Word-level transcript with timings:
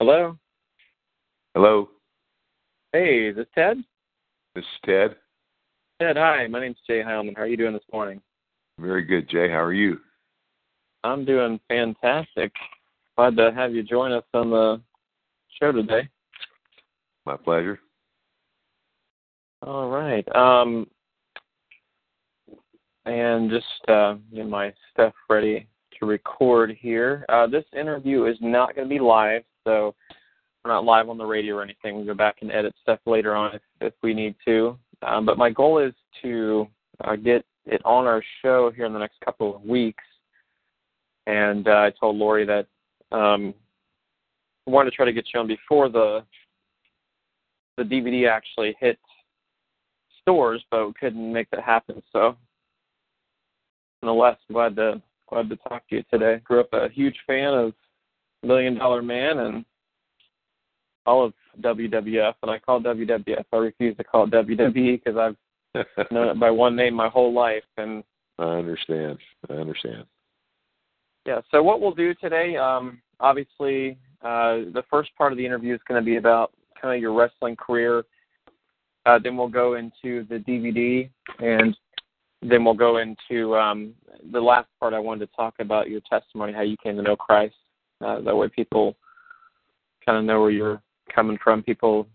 Hello. 0.00 0.34
Hello, 1.54 1.90
Hey, 2.90 3.28
is 3.28 3.36
this 3.36 3.46
Ted? 3.54 3.76
this 4.54 4.64
is 4.64 4.80
Ted. 4.86 5.14
Ted, 6.00 6.16
hi. 6.16 6.46
My 6.46 6.58
name's 6.58 6.78
Jay 6.86 7.02
Heilman. 7.02 7.36
How 7.36 7.42
are 7.42 7.46
you 7.46 7.58
doing 7.58 7.74
this 7.74 7.82
morning? 7.92 8.18
Very 8.78 9.04
good, 9.04 9.28
Jay. 9.28 9.50
How 9.50 9.60
are 9.60 9.74
you? 9.74 9.98
I'm 11.04 11.26
doing 11.26 11.60
fantastic. 11.68 12.50
Glad 13.18 13.36
to 13.36 13.52
have 13.54 13.74
you 13.74 13.82
join 13.82 14.10
us 14.10 14.24
on 14.32 14.48
the 14.48 14.80
show 15.60 15.70
today. 15.70 16.08
My 17.26 17.36
pleasure. 17.36 17.78
All 19.66 19.90
right. 19.90 20.26
Um, 20.34 20.86
and 23.04 23.50
just 23.50 23.66
uh, 23.86 24.14
get 24.34 24.48
my 24.48 24.72
stuff 24.94 25.12
ready 25.28 25.68
to 25.98 26.06
record 26.06 26.74
here. 26.80 27.26
Uh, 27.28 27.46
this 27.46 27.64
interview 27.78 28.24
is 28.24 28.38
not 28.40 28.74
going 28.74 28.88
to 28.88 28.94
be 28.94 28.98
live, 28.98 29.42
so 29.70 29.94
we're 30.64 30.72
not 30.72 30.84
live 30.84 31.08
on 31.08 31.16
the 31.16 31.24
radio 31.24 31.54
or 31.56 31.62
anything. 31.62 31.94
We'll 31.94 32.04
go 32.04 32.14
back 32.14 32.38
and 32.40 32.50
edit 32.50 32.74
stuff 32.82 32.98
later 33.06 33.36
on 33.36 33.54
if, 33.54 33.62
if 33.80 33.94
we 34.02 34.12
need 34.12 34.34
to. 34.44 34.76
Um, 35.02 35.24
but 35.24 35.38
my 35.38 35.48
goal 35.48 35.78
is 35.78 35.94
to 36.22 36.66
uh, 37.04 37.16
get 37.16 37.44
it 37.66 37.80
on 37.84 38.06
our 38.06 38.22
show 38.42 38.72
here 38.74 38.84
in 38.84 38.92
the 38.92 38.98
next 38.98 39.20
couple 39.24 39.54
of 39.54 39.62
weeks. 39.62 40.02
And 41.26 41.68
uh, 41.68 41.70
I 41.70 41.92
told 41.98 42.16
Lori 42.16 42.44
that 42.46 42.66
um, 43.16 43.54
I 44.66 44.70
wanted 44.70 44.90
to 44.90 44.96
try 44.96 45.06
to 45.06 45.12
get 45.12 45.26
you 45.32 45.40
on 45.40 45.46
before 45.46 45.88
the 45.88 46.24
the 47.76 47.84
DVD 47.84 48.28
actually 48.28 48.76
hit 48.78 48.98
stores, 50.20 50.62
but 50.70 50.86
we 50.86 50.92
couldn't 51.00 51.32
make 51.32 51.48
that 51.50 51.62
happen. 51.62 52.02
So, 52.12 52.36
nonetheless, 54.02 54.36
glad 54.52 54.76
to 54.76 55.00
glad 55.30 55.48
to 55.48 55.56
talk 55.56 55.88
to 55.88 55.96
you 55.96 56.04
today. 56.12 56.42
Grew 56.44 56.60
up 56.60 56.68
a 56.72 56.90
huge 56.90 57.16
fan 57.26 57.54
of 57.54 57.72
Million 58.42 58.76
Dollar 58.76 59.02
Man 59.02 59.38
and 59.38 59.64
all 61.06 61.24
of 61.24 61.32
WWF, 61.60 62.34
and 62.42 62.50
I 62.50 62.58
call 62.58 62.80
WWF. 62.80 63.44
I 63.52 63.56
refuse 63.56 63.96
to 63.96 64.04
call 64.04 64.24
it 64.24 64.30
WWE 64.30 65.00
because 65.04 65.18
I've 65.18 65.86
known 66.10 66.28
it 66.28 66.40
by 66.40 66.50
one 66.50 66.76
name 66.76 66.94
my 66.94 67.08
whole 67.08 67.32
life. 67.32 67.64
And 67.76 68.04
I 68.38 68.44
understand. 68.44 69.18
I 69.48 69.54
understand. 69.54 70.04
yeah, 71.26 71.40
so 71.50 71.62
what 71.62 71.80
we'll 71.80 71.94
do 71.94 72.14
today, 72.14 72.56
um, 72.56 73.00
obviously, 73.18 73.98
uh, 74.22 74.70
the 74.72 74.84
first 74.90 75.10
part 75.16 75.32
of 75.32 75.38
the 75.38 75.44
interview 75.44 75.74
is 75.74 75.80
going 75.86 76.00
to 76.00 76.04
be 76.04 76.16
about 76.16 76.52
kind 76.80 76.94
of 76.94 77.00
your 77.00 77.12
wrestling 77.12 77.56
career. 77.56 78.04
Uh, 79.06 79.18
then 79.22 79.36
we'll 79.36 79.48
go 79.48 79.74
into 79.74 80.24
the 80.28 80.36
DVD, 80.36 81.08
and 81.38 81.76
then 82.42 82.64
we'll 82.64 82.74
go 82.74 82.98
into 82.98 83.56
um, 83.56 83.94
the 84.32 84.40
last 84.40 84.68
part. 84.78 84.92
I 84.92 84.98
wanted 84.98 85.26
to 85.26 85.36
talk 85.36 85.54
about 85.58 85.88
your 85.88 86.00
testimony, 86.08 86.52
how 86.52 86.62
you 86.62 86.76
came 86.82 86.96
to 86.96 87.02
know 87.02 87.16
Christ. 87.16 87.54
Uh, 88.00 88.20
that 88.20 88.36
way, 88.36 88.48
people 88.48 88.96
kind 90.04 90.18
of 90.18 90.24
know 90.24 90.40
where 90.40 90.50
you're 90.50 90.82
coming 91.14 91.38
from. 91.42 91.62
People 91.62 92.06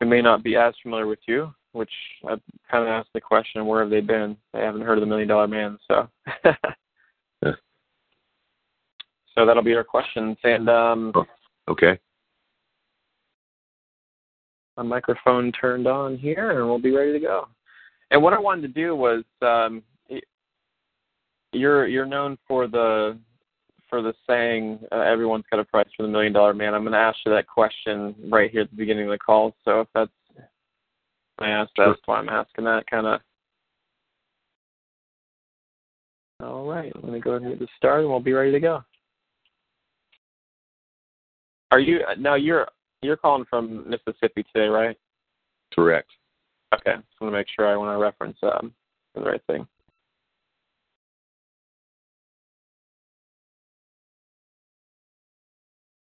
who 0.00 0.06
may 0.06 0.20
not 0.22 0.42
be 0.42 0.56
as 0.56 0.74
familiar 0.82 1.06
with 1.06 1.18
you, 1.26 1.52
which 1.72 1.90
I 2.24 2.36
kind 2.70 2.84
of 2.84 2.88
asked 2.88 3.10
the 3.14 3.20
question, 3.20 3.66
where 3.66 3.82
have 3.82 3.90
they 3.90 4.00
been? 4.00 4.36
They 4.52 4.60
haven't 4.60 4.82
heard 4.82 4.98
of 4.98 5.02
the 5.02 5.06
Million 5.06 5.28
Dollar 5.28 5.48
Man, 5.48 5.78
so. 5.88 6.08
Yeah. 7.42 7.52
So 9.34 9.44
that'll 9.44 9.62
be 9.62 9.74
our 9.74 9.84
questions, 9.84 10.38
and 10.42 10.70
um, 10.70 11.12
Okay. 11.68 11.98
my 14.78 14.82
microphone 14.82 15.52
turned 15.52 15.86
on 15.86 16.16
here, 16.16 16.58
and 16.58 16.66
we'll 16.66 16.78
be 16.78 16.96
ready 16.96 17.12
to 17.12 17.20
go. 17.20 17.48
And 18.10 18.22
what 18.22 18.32
I 18.32 18.38
wanted 18.38 18.62
to 18.62 18.68
do 18.68 18.96
was, 18.96 19.22
um, 19.42 19.82
you're 21.52 21.86
you're 21.86 22.06
known 22.06 22.38
for 22.48 22.66
the 22.66 23.18
for 23.96 24.02
the 24.02 24.14
saying, 24.26 24.78
uh, 24.92 25.00
"Everyone's 25.00 25.46
got 25.50 25.60
a 25.60 25.64
price 25.64 25.88
for 25.96 26.02
the 26.02 26.08
million 26.08 26.32
dollar 26.34 26.52
man." 26.52 26.74
I'm 26.74 26.82
going 26.82 26.92
to 26.92 26.98
ask 26.98 27.18
you 27.24 27.32
that 27.32 27.46
question 27.46 28.14
right 28.28 28.50
here 28.50 28.62
at 28.62 28.70
the 28.70 28.76
beginning 28.76 29.04
of 29.04 29.10
the 29.10 29.18
call. 29.18 29.56
So 29.64 29.80
if 29.80 29.88
that's 29.94 30.10
I 31.38 31.48
asked, 31.48 31.72
Sure. 31.76 31.88
that's 31.88 32.00
why 32.04 32.18
I'm 32.18 32.28
asking 32.28 32.64
that 32.64 32.86
kind 32.90 33.06
of. 33.06 33.20
All 36.42 36.66
right, 36.66 36.92
let 36.94 37.10
me 37.10 37.20
go 37.20 37.30
ahead 37.32 37.42
and 37.42 37.52
get 37.52 37.60
this 37.60 37.70
started, 37.78 38.02
and 38.02 38.10
we'll 38.10 38.20
be 38.20 38.34
ready 38.34 38.52
to 38.52 38.60
go. 38.60 38.84
Are 41.70 41.80
you 41.80 42.00
now? 42.18 42.34
You're 42.34 42.68
you're 43.00 43.16
calling 43.16 43.46
from 43.48 43.88
Mississippi 43.88 44.44
today, 44.54 44.68
right? 44.68 44.96
Correct. 45.74 46.10
Okay, 46.74 46.96
just 46.96 47.20
want 47.20 47.32
to 47.32 47.38
make 47.38 47.46
sure 47.48 47.66
I 47.66 47.76
want 47.76 47.94
to 47.94 48.02
reference 48.02 48.36
um, 48.42 48.74
the 49.14 49.22
right 49.22 49.40
thing. 49.46 49.66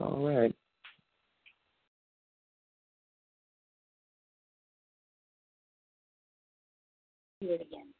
All 0.01 0.27
right. 0.27 0.55
Do 7.41 7.49
it 7.51 7.61
again. 7.61 7.93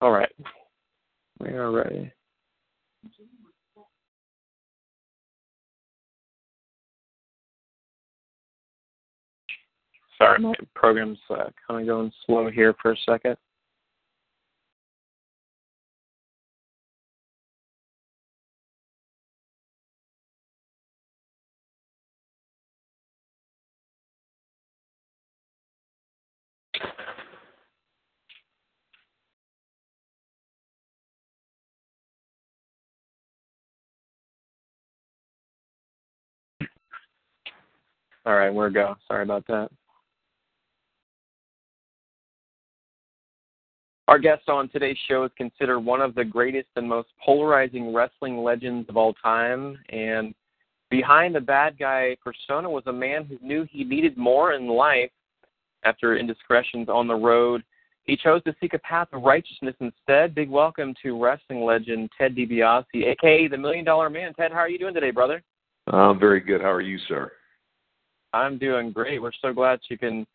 All 0.00 0.12
right. 0.12 0.32
We 1.40 1.50
are 1.50 1.70
ready. 1.70 2.12
Sorry, 10.20 10.38
my 10.38 10.52
program's 10.74 11.18
uh, 11.30 11.48
kind 11.66 11.80
of 11.80 11.86
going 11.86 12.12
slow 12.26 12.50
here 12.50 12.74
for 12.82 12.92
a 12.92 12.96
second. 13.06 13.38
All 38.26 38.36
right, 38.36 38.52
we're 38.52 38.68
go. 38.68 38.96
Sorry 39.08 39.22
about 39.22 39.46
that. 39.46 39.70
Our 44.10 44.18
guest 44.18 44.48
on 44.48 44.68
today's 44.70 44.96
show 45.06 45.22
is 45.22 45.30
considered 45.36 45.78
one 45.78 46.00
of 46.00 46.16
the 46.16 46.24
greatest 46.24 46.66
and 46.74 46.88
most 46.88 47.10
polarizing 47.24 47.94
wrestling 47.94 48.42
legends 48.42 48.88
of 48.88 48.96
all 48.96 49.14
time. 49.14 49.78
And 49.90 50.34
behind 50.90 51.36
the 51.36 51.40
bad 51.40 51.78
guy 51.78 52.16
persona 52.20 52.68
was 52.68 52.82
a 52.86 52.92
man 52.92 53.24
who 53.24 53.38
knew 53.40 53.64
he 53.70 53.84
needed 53.84 54.18
more 54.18 54.54
in 54.54 54.66
life 54.66 55.12
after 55.84 56.16
indiscretions 56.16 56.88
on 56.88 57.06
the 57.06 57.14
road. 57.14 57.62
He 58.02 58.16
chose 58.16 58.42
to 58.42 58.54
seek 58.60 58.74
a 58.74 58.80
path 58.80 59.06
of 59.12 59.22
righteousness 59.22 59.76
instead. 59.78 60.34
Big 60.34 60.50
welcome 60.50 60.92
to 61.04 61.16
wrestling 61.16 61.62
legend 61.62 62.10
Ted 62.18 62.34
DiBiase, 62.34 62.86
aka 62.92 63.46
the 63.46 63.56
Million 63.56 63.84
Dollar 63.84 64.10
Man. 64.10 64.34
Ted, 64.34 64.50
how 64.50 64.58
are 64.58 64.68
you 64.68 64.80
doing 64.80 64.94
today, 64.94 65.12
brother? 65.12 65.40
I'm 65.86 66.18
very 66.18 66.40
good. 66.40 66.60
How 66.60 66.72
are 66.72 66.80
you, 66.80 66.98
sir? 67.06 67.30
I'm 68.32 68.58
doing 68.58 68.90
great. 68.90 69.22
We're 69.22 69.30
so 69.40 69.52
glad 69.52 69.78
you 69.88 69.98
can 69.98 70.26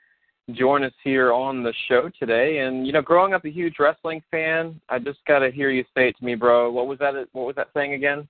join 0.53 0.83
us 0.83 0.93
here 1.03 1.33
on 1.33 1.63
the 1.63 1.73
show 1.87 2.09
today. 2.19 2.59
And 2.59 2.85
you 2.85 2.93
know, 2.93 3.01
growing 3.01 3.33
up 3.33 3.45
a 3.45 3.49
huge 3.49 3.75
wrestling 3.79 4.21
fan, 4.31 4.79
I 4.89 4.99
just 4.99 5.19
got 5.27 5.39
to 5.39 5.51
hear 5.51 5.69
you 5.69 5.83
say 5.95 6.09
it 6.09 6.17
to 6.17 6.25
me, 6.25 6.35
bro. 6.35 6.71
What 6.71 6.87
was 6.87 6.99
that? 6.99 7.13
What 7.33 7.47
was 7.47 7.55
that 7.55 7.69
saying 7.73 7.93
again? 7.93 8.27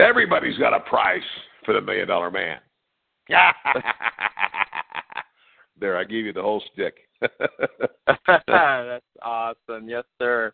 Everybody's 0.00 0.58
got 0.58 0.74
a 0.74 0.80
price 0.80 1.22
for 1.64 1.74
the 1.74 1.80
million 1.80 2.08
dollar 2.08 2.30
man. 2.30 2.58
there, 5.80 5.96
I 5.96 6.04
gave 6.04 6.24
you 6.24 6.32
the 6.32 6.42
whole 6.42 6.62
stick. 6.72 6.96
That's 8.46 9.04
awesome. 9.22 9.88
Yes, 9.88 10.04
sir. 10.18 10.52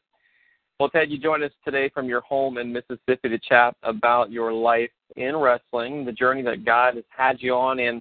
Well, 0.78 0.88
Ted, 0.88 1.10
you 1.10 1.18
joined 1.18 1.42
us 1.42 1.52
today 1.62 1.90
from 1.92 2.06
your 2.06 2.22
home 2.22 2.56
in 2.56 2.72
Mississippi 2.72 3.28
to 3.28 3.38
chat 3.38 3.76
about 3.82 4.30
your 4.32 4.52
life 4.52 4.90
in 5.16 5.36
wrestling, 5.36 6.06
the 6.06 6.12
journey 6.12 6.42
that 6.42 6.64
God 6.64 6.94
has 6.94 7.04
had 7.10 7.36
you 7.40 7.54
on, 7.54 7.80
and 7.80 8.00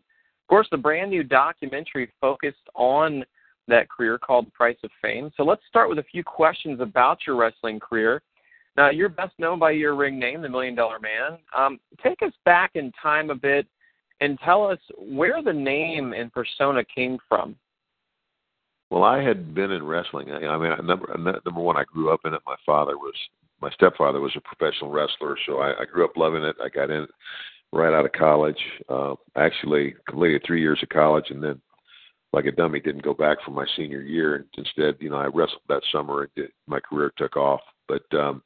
course, 0.49 0.67
the 0.71 0.77
brand 0.77 1.11
new 1.11 1.23
documentary 1.23 2.11
focused 2.19 2.57
on 2.75 3.23
that 3.67 3.89
career 3.89 4.17
called 4.17 4.47
The 4.47 4.51
Price 4.51 4.77
of 4.83 4.89
Fame. 5.01 5.31
So 5.37 5.43
let's 5.43 5.61
start 5.69 5.89
with 5.89 5.99
a 5.99 6.03
few 6.03 6.23
questions 6.23 6.81
about 6.81 7.19
your 7.25 7.35
wrestling 7.35 7.79
career. 7.79 8.21
Now, 8.75 8.89
you're 8.89 9.09
best 9.09 9.33
known 9.37 9.59
by 9.59 9.71
your 9.71 9.95
ring 9.95 10.19
name, 10.19 10.41
the 10.41 10.49
Million 10.49 10.75
Dollar 10.75 10.99
Man. 10.99 11.37
Um, 11.57 11.79
take 12.01 12.21
us 12.21 12.33
back 12.45 12.71
in 12.75 12.91
time 13.01 13.29
a 13.29 13.35
bit 13.35 13.67
and 14.21 14.39
tell 14.43 14.65
us 14.65 14.79
where 14.97 15.41
the 15.43 15.53
name 15.53 16.13
and 16.13 16.31
persona 16.33 16.83
came 16.93 17.17
from. 17.27 17.55
Well, 18.89 19.03
I 19.03 19.21
had 19.21 19.53
been 19.53 19.71
in 19.71 19.83
wrestling. 19.83 20.31
I, 20.31 20.45
I 20.45 20.57
mean, 20.57 20.87
number 20.87 21.15
number 21.17 21.61
one, 21.61 21.77
I 21.77 21.83
grew 21.83 22.11
up 22.11 22.21
in 22.25 22.33
it. 22.33 22.41
My 22.45 22.55
father 22.65 22.97
was, 22.97 23.13
my 23.61 23.69
stepfather 23.71 24.19
was 24.19 24.35
a 24.35 24.41
professional 24.41 24.89
wrestler, 24.89 25.37
so 25.45 25.59
I, 25.59 25.81
I 25.81 25.85
grew 25.85 26.05
up 26.05 26.17
loving 26.17 26.43
it. 26.43 26.55
I 26.63 26.69
got 26.69 26.89
in 26.89 27.05
right 27.71 27.93
out 27.93 28.05
of 28.05 28.11
college. 28.11 28.59
Uh, 28.87 29.15
actually, 29.35 29.95
completed 30.07 30.41
three 30.45 30.61
years 30.61 30.79
of 30.81 30.89
college, 30.89 31.25
and 31.29 31.43
then, 31.43 31.61
like 32.33 32.45
a 32.45 32.51
dummy, 32.51 32.79
didn't 32.79 33.03
go 33.03 33.13
back 33.13 33.37
for 33.43 33.51
my 33.51 33.65
senior 33.75 34.01
year. 34.01 34.35
And 34.35 34.45
instead, 34.57 34.95
you 34.99 35.09
know, 35.09 35.17
I 35.17 35.25
wrestled 35.25 35.61
that 35.67 35.83
summer, 35.91 36.23
and 36.23 36.31
did, 36.35 36.51
my 36.67 36.79
career 36.79 37.11
took 37.17 37.35
off. 37.37 37.61
But 37.87 38.03
um, 38.13 38.41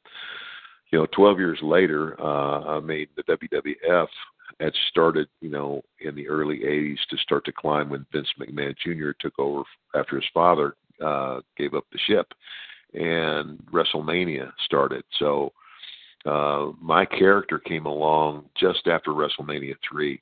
you 0.90 0.98
know, 0.98 1.06
12 1.14 1.38
years 1.38 1.58
later, 1.62 2.20
uh, 2.20 2.76
I 2.76 2.80
made 2.80 3.08
the 3.16 3.22
WWF. 3.24 4.08
Had 4.60 4.72
started, 4.88 5.26
you 5.40 5.48
know, 5.48 5.82
in 6.00 6.14
the 6.14 6.28
early 6.28 6.60
'80s 6.60 6.98
to 7.10 7.16
start 7.16 7.44
to 7.46 7.52
climb 7.52 7.90
when 7.90 8.06
Vince 8.12 8.28
McMahon 8.38 8.76
Jr. 8.76 9.10
took 9.18 9.36
over 9.36 9.64
after 9.96 10.14
his 10.14 10.24
father 10.32 10.76
uh, 11.04 11.40
gave 11.56 11.74
up 11.74 11.84
the 11.90 11.98
ship, 12.06 12.32
and 12.92 13.58
WrestleMania 13.72 14.52
started. 14.64 15.02
So 15.18 15.52
uh, 16.26 16.72
my 16.80 17.04
character 17.04 17.58
came 17.58 17.86
along 17.86 18.46
just 18.58 18.86
after 18.86 19.10
WrestleMania 19.10 19.74
three, 19.88 20.20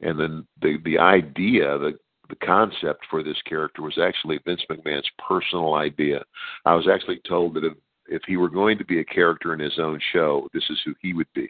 and 0.00 0.18
then 0.18 0.46
the 0.60 0.78
the 0.84 0.98
idea, 0.98 1.78
the 1.78 1.98
the 2.28 2.36
concept 2.36 3.04
for 3.10 3.22
this 3.22 3.40
character 3.46 3.82
was 3.82 3.98
actually 3.98 4.40
Vince 4.44 4.62
McMahon's 4.70 5.10
personal 5.28 5.74
idea. 5.74 6.22
I 6.64 6.74
was 6.74 6.88
actually 6.88 7.20
told 7.28 7.54
that 7.54 7.64
if, 7.64 7.74
if 8.06 8.22
he 8.26 8.36
were 8.36 8.48
going 8.48 8.78
to 8.78 8.84
be 8.84 9.00
a 9.00 9.04
character 9.04 9.52
in 9.52 9.60
his 9.60 9.78
own 9.78 10.00
show, 10.12 10.48
this 10.54 10.64
is 10.70 10.80
who 10.84 10.94
he 11.00 11.12
would 11.12 11.32
be. 11.34 11.48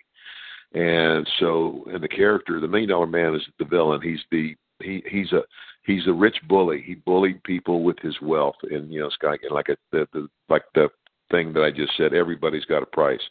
And 0.75 1.29
so, 1.39 1.85
in 1.95 2.01
the 2.01 2.09
character, 2.09 2.61
the 2.61 2.69
Million 2.69 2.91
Dollar 2.91 3.07
Man 3.07 3.35
is 3.35 3.43
the 3.59 3.65
villain. 3.65 4.03
He's 4.03 4.21
the 4.31 4.55
he 4.83 5.03
he's 5.09 5.33
a 5.33 5.43
he's 5.85 6.07
a 6.09 6.13
rich 6.13 6.37
bully. 6.49 6.83
He 6.85 6.95
bullied 6.95 7.43
people 7.45 7.83
with 7.85 7.99
his 8.01 8.21
wealth, 8.21 8.57
and 8.71 8.93
you 8.93 9.01
know, 9.01 9.11
Scott, 9.11 9.39
like 9.51 9.69
a, 9.69 9.77
the 9.93 10.07
the 10.13 10.29
like 10.49 10.65
the 10.75 10.89
thing 11.31 11.53
that 11.53 11.63
I 11.63 11.71
just 11.71 11.97
said. 11.97 12.13
Everybody's 12.13 12.65
got 12.65 12.83
a 12.83 12.87
price 12.87 13.23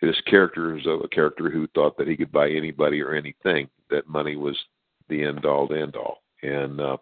this 0.00 0.20
character 0.26 0.76
is 0.76 0.86
a 0.86 1.08
character 1.08 1.50
who 1.50 1.66
thought 1.68 1.96
that 1.98 2.08
he 2.08 2.16
could 2.16 2.32
buy 2.32 2.50
anybody 2.50 3.02
or 3.02 3.14
anything. 3.14 3.68
That 3.90 4.08
money 4.08 4.36
was 4.36 4.56
the 5.08 5.24
end 5.24 5.44
all, 5.44 5.72
end 5.72 5.96
all, 5.96 6.22
and 6.42 6.80
uh, 6.80 6.96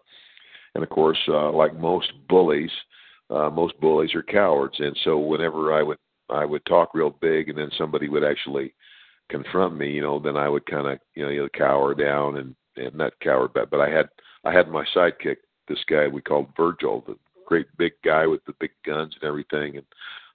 and 0.75 0.83
of 0.83 0.89
course, 0.89 1.19
uh, 1.27 1.51
like 1.51 1.79
most 1.79 2.11
bullies, 2.27 2.71
uh, 3.29 3.49
most 3.49 3.79
bullies 3.79 4.13
are 4.15 4.23
cowards. 4.23 4.75
And 4.79 4.97
so 5.03 5.17
whenever 5.17 5.73
I 5.73 5.83
would 5.83 5.97
I 6.29 6.45
would 6.45 6.65
talk 6.65 6.93
real 6.93 7.11
big, 7.21 7.49
and 7.49 7.57
then 7.57 7.71
somebody 7.77 8.09
would 8.09 8.23
actually 8.23 8.73
confront 9.29 9.77
me, 9.77 9.91
you 9.91 10.01
know, 10.01 10.19
then 10.19 10.35
I 10.35 10.49
would 10.49 10.65
kind 10.65 10.87
of 10.87 10.99
you 11.15 11.23
know 11.23 11.31
know, 11.31 11.49
cower 11.53 11.93
down 11.93 12.37
and 12.37 12.55
and 12.75 12.95
not 12.95 13.19
cower 13.21 13.47
back. 13.47 13.69
But 13.69 13.81
I 13.81 13.89
had 13.89 14.09
I 14.43 14.51
had 14.51 14.69
my 14.69 14.85
sidekick, 14.95 15.37
this 15.67 15.83
guy 15.89 16.07
we 16.07 16.21
called 16.21 16.47
Virgil, 16.57 17.03
the 17.07 17.15
great 17.45 17.67
big 17.77 17.93
guy 18.03 18.27
with 18.27 18.43
the 18.45 18.53
big 18.59 18.71
guns 18.85 19.15
and 19.19 19.27
everything, 19.27 19.77
and 19.77 19.85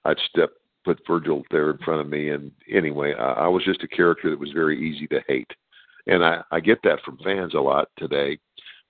I'd 0.03 0.17
step 0.29 0.51
put 0.85 1.01
Virgil 1.07 1.43
there 1.51 1.71
in 1.71 1.77
front 1.79 2.01
of 2.01 2.07
me. 2.07 2.29
And 2.29 2.51
anyway, 2.71 3.13
I, 3.13 3.33
I 3.33 3.47
was 3.47 3.65
just 3.65 3.83
a 3.83 3.87
character 3.87 4.29
that 4.29 4.39
was 4.39 4.51
very 4.51 4.79
easy 4.79 5.07
to 5.07 5.19
hate, 5.27 5.51
and 6.07 6.23
I 6.23 6.41
I 6.51 6.59
get 6.59 6.79
that 6.83 7.01
from 7.03 7.17
fans 7.23 7.55
a 7.55 7.59
lot 7.59 7.89
today. 7.97 8.37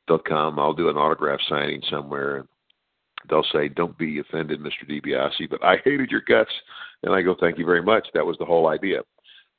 They'll 0.08 0.20
come, 0.20 0.60
I'll 0.60 0.74
do 0.74 0.90
an 0.90 0.98
autograph 0.98 1.40
signing 1.50 1.82
somewhere, 1.90 2.38
and 2.38 2.48
they'll 3.30 3.46
say, 3.52 3.70
"Don't 3.70 3.98
be 3.98 4.20
offended, 4.20 4.60
Mr. 4.60 4.88
DiBiase, 4.88 5.50
but 5.50 5.64
I 5.64 5.78
hated 5.84 6.12
your 6.12 6.22
guts," 6.28 6.52
and 7.04 7.14
I 7.14 7.22
go, 7.22 7.36
"Thank 7.40 7.58
you 7.58 7.66
very 7.66 7.82
much. 7.82 8.08
That 8.14 8.26
was 8.26 8.38
the 8.38 8.46
whole 8.46 8.68
idea." 8.68 9.02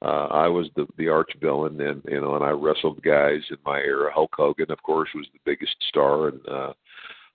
Uh, 0.02 0.26
I 0.26 0.46
was 0.46 0.68
the 0.76 0.86
the 0.98 1.08
arch 1.08 1.32
villain, 1.40 1.80
and 1.80 2.02
you 2.06 2.20
know, 2.20 2.36
and 2.36 2.44
I 2.44 2.50
wrestled 2.50 3.02
guys 3.02 3.40
in 3.50 3.56
my 3.64 3.78
era. 3.78 4.12
Hulk 4.12 4.34
Hogan, 4.36 4.70
of 4.70 4.82
course, 4.82 5.08
was 5.14 5.26
the 5.32 5.40
biggest 5.44 5.74
star, 5.88 6.28
and 6.28 6.48
uh, 6.48 6.72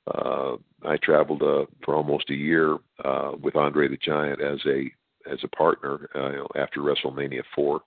uh, 0.08 0.56
I 0.84 0.98
traveled 0.98 1.44
uh, 1.44 1.66
for 1.84 1.96
almost 1.96 2.30
a 2.30 2.36
year 2.36 2.78
uh, 3.04 3.32
with 3.42 3.56
Andre 3.56 3.88
the 3.88 3.98
Giant 3.98 4.42
as 4.42 4.60
a 4.66 4.92
as 5.32 5.40
a 5.44 5.56
partner 5.56 6.10
uh, 6.16 6.30
you 6.32 6.38
know, 6.38 6.48
after 6.56 6.80
WrestleMania 6.80 7.44
four, 7.54 7.82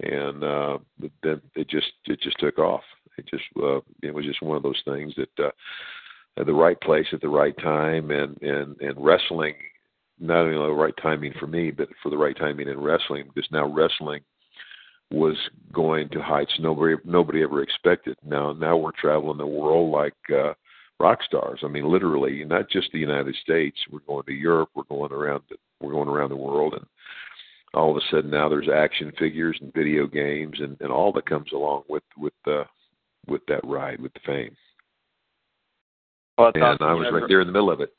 and 0.00 0.44
uh, 0.44 0.78
then 1.22 1.40
it 1.56 1.68
just 1.68 1.92
it 2.06 2.20
just 2.20 2.38
took 2.38 2.58
off. 2.58 2.82
It 3.18 3.26
just 3.26 3.44
uh, 3.62 3.80
it 4.02 4.14
was 4.14 4.24
just 4.24 4.42
one 4.42 4.56
of 4.56 4.62
those 4.62 4.80
things 4.84 5.12
that 5.16 5.44
uh, 5.44 5.50
at 6.38 6.46
the 6.46 6.52
right 6.52 6.80
place 6.80 7.06
at 7.12 7.20
the 7.20 7.28
right 7.28 7.56
time, 7.58 8.10
and 8.10 8.40
and 8.42 8.80
and 8.80 9.04
wrestling 9.04 9.54
not 10.20 10.42
only 10.42 10.54
the 10.54 10.72
right 10.72 10.94
timing 11.02 11.32
for 11.40 11.46
me, 11.46 11.70
but 11.70 11.88
for 12.02 12.10
the 12.10 12.16
right 12.16 12.36
timing 12.36 12.68
in 12.68 12.78
wrestling 12.78 13.24
because 13.34 13.50
now 13.50 13.66
wrestling 13.66 14.20
was 15.10 15.36
going 15.72 16.08
to 16.10 16.22
heights 16.22 16.52
nobody 16.60 16.94
nobody 17.04 17.42
ever 17.42 17.62
expected. 17.62 18.16
Now 18.24 18.52
now 18.52 18.76
we're 18.76 18.92
traveling 18.92 19.38
the 19.38 19.46
world 19.46 19.90
like 19.90 20.14
uh, 20.32 20.52
rock 21.00 21.20
stars. 21.24 21.60
I 21.64 21.68
mean, 21.68 21.90
literally, 21.90 22.44
not 22.44 22.70
just 22.70 22.92
the 22.92 22.98
United 22.98 23.34
States. 23.42 23.76
We're 23.90 24.00
going 24.00 24.24
to 24.26 24.32
Europe. 24.32 24.68
We're 24.74 24.84
going 24.84 25.12
around. 25.12 25.42
The, 25.48 25.56
we're 25.80 25.92
going 25.92 26.08
around 26.08 26.28
the 26.28 26.36
world, 26.36 26.74
and 26.74 26.84
all 27.74 27.90
of 27.90 27.96
a 27.96 28.00
sudden 28.10 28.30
now 28.30 28.48
there's 28.48 28.68
action 28.68 29.12
figures 29.18 29.58
and 29.60 29.72
video 29.72 30.06
games 30.06 30.58
and, 30.60 30.76
and 30.80 30.90
all 30.90 31.12
that 31.12 31.28
comes 31.28 31.52
along 31.52 31.84
with 31.88 32.02
with 32.18 32.34
uh, 32.46 32.64
with 33.26 33.42
that 33.48 33.60
ride 33.64 34.00
with 34.00 34.12
the 34.12 34.20
fame. 34.26 34.56
Well, 36.36 36.52
and 36.54 36.62
awesome. 36.62 36.86
I 36.86 36.94
was 36.94 37.08
right 37.12 37.24
there 37.28 37.40
in 37.40 37.46
the 37.46 37.52
middle 37.52 37.70
of 37.70 37.80
it. 37.80 37.94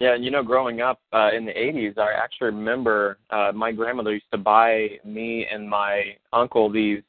Yeah, 0.00 0.14
and 0.14 0.24
you 0.24 0.30
know, 0.30 0.44
growing 0.44 0.80
up 0.80 1.00
uh, 1.12 1.30
in 1.36 1.44
the 1.44 1.52
'80s, 1.52 1.98
I 1.98 2.12
actually 2.12 2.46
remember 2.46 3.18
uh, 3.30 3.52
my 3.54 3.72
grandmother 3.72 4.12
used 4.12 4.30
to 4.32 4.38
buy 4.38 4.98
me 5.04 5.46
and 5.52 5.68
my 5.68 6.16
uncle 6.32 6.70
these 6.70 7.02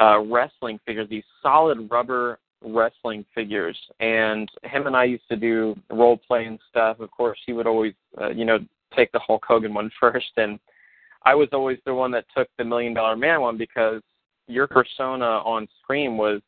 uh, 0.00 0.20
wrestling 0.20 0.78
figures, 0.86 1.08
these 1.08 1.24
solid 1.42 1.88
rubber 1.90 2.38
wrestling 2.64 3.24
figures, 3.34 3.78
and 4.00 4.48
him 4.62 4.86
and 4.86 4.96
I 4.96 5.04
used 5.04 5.28
to 5.28 5.36
do 5.36 5.76
role 5.90 6.16
playing 6.16 6.58
stuff. 6.70 7.00
Of 7.00 7.10
course, 7.10 7.38
he 7.46 7.52
would 7.52 7.66
always, 7.66 7.94
uh, 8.20 8.30
you 8.30 8.44
know, 8.44 8.58
take 8.96 9.12
the 9.12 9.18
Hulk 9.18 9.44
Hogan 9.46 9.74
one 9.74 9.90
first, 10.00 10.30
and 10.36 10.58
I 11.24 11.34
was 11.34 11.48
always 11.52 11.78
the 11.84 11.94
one 11.94 12.10
that 12.12 12.26
took 12.36 12.48
the 12.58 12.64
Million 12.64 12.94
Dollar 12.94 13.16
Man 13.16 13.40
one 13.40 13.56
because 13.56 14.02
your 14.46 14.66
persona 14.66 15.24
on 15.24 15.66
screen 15.82 16.16
was 16.16 16.40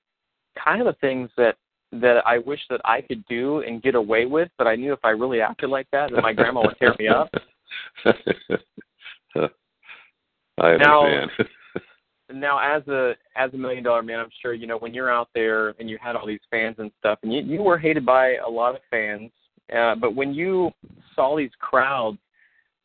kind 0.63 0.81
of 0.81 0.87
the 0.87 0.99
things 1.01 1.31
that 1.37 1.57
that 1.93 2.23
I 2.27 2.39
wish 2.39 2.61
that 2.69 2.81
I 2.85 3.01
could 3.01 3.25
do 3.27 3.61
and 3.61 3.83
get 3.83 3.95
away 3.95 4.27
with, 4.27 4.49
but 4.59 4.67
I 4.67 4.75
knew 4.75 4.93
if 4.93 4.99
I 5.05 5.11
really 5.11 5.41
acted 5.41 5.71
like 5.71 5.87
that, 5.93 6.11
then 6.13 6.21
my 6.23 6.33
grandma 6.33 6.63
would 6.63 6.77
tear 6.79 6.95
me 6.99 7.09
up. 7.09 7.31
I 10.59 10.69
understand. 10.73 11.31
Now, 11.39 11.45
now 12.33 12.59
as 12.59 12.87
a 12.89 13.15
as 13.37 13.53
a 13.55 13.57
million 13.57 13.85
dollar 13.85 14.03
man 14.03 14.19
i'm 14.19 14.31
sure 14.43 14.53
you 14.53 14.67
know 14.67 14.79
when 14.79 14.93
you're 14.93 15.11
out 15.11 15.29
there 15.35 15.75
and 15.79 15.89
you 15.89 15.97
had 16.01 16.17
all 16.17 16.27
these 16.27 16.41
fans 16.51 16.75
and 16.79 16.91
stuff 16.99 17.19
and 17.23 17.33
you 17.33 17.41
you 17.43 17.63
were 17.63 17.79
hated 17.79 18.05
by 18.05 18.35
a 18.47 18.49
lot 18.49 18.75
of 18.75 18.81
fans 18.91 19.31
uh, 19.77 19.95
but 19.95 20.15
when 20.15 20.35
you 20.35 20.71
saw 21.15 21.37
these 21.37 21.51
crowds 21.61 22.19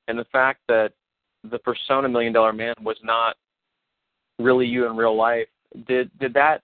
and 0.07 0.17
the 0.17 0.25
fact 0.25 0.59
that 0.67 0.91
the 1.49 1.59
persona 1.59 2.07
million 2.07 2.31
dollar 2.31 2.53
man 2.53 2.75
was 2.81 2.97
not 3.03 3.35
really 4.37 4.65
you 4.65 4.85
in 4.85 4.95
real 4.95 5.15
life 5.15 5.47
did 5.87 6.11
did 6.19 6.33
that 6.33 6.61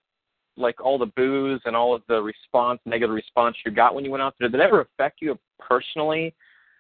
like 0.58 0.84
all 0.84 0.98
the 0.98 1.06
boos 1.06 1.62
and 1.66 1.76
all 1.76 1.96
of 1.96 2.02
the 2.08 2.22
response, 2.22 2.80
negative 2.86 3.14
response 3.14 3.56
you 3.66 3.72
got 3.72 3.96
when 3.96 4.04
you 4.04 4.12
went 4.12 4.24
out 4.24 4.36
there, 4.40 4.50
did 4.50 4.60
it 4.60 4.64
ever 4.64 4.82
affect 4.82 5.22
you 5.22 5.38
personally 5.60 6.34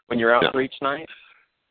when 0.07 0.19
you're 0.19 0.35
out 0.35 0.43
no. 0.43 0.51
for 0.51 0.61
each 0.61 0.75
night? 0.81 1.07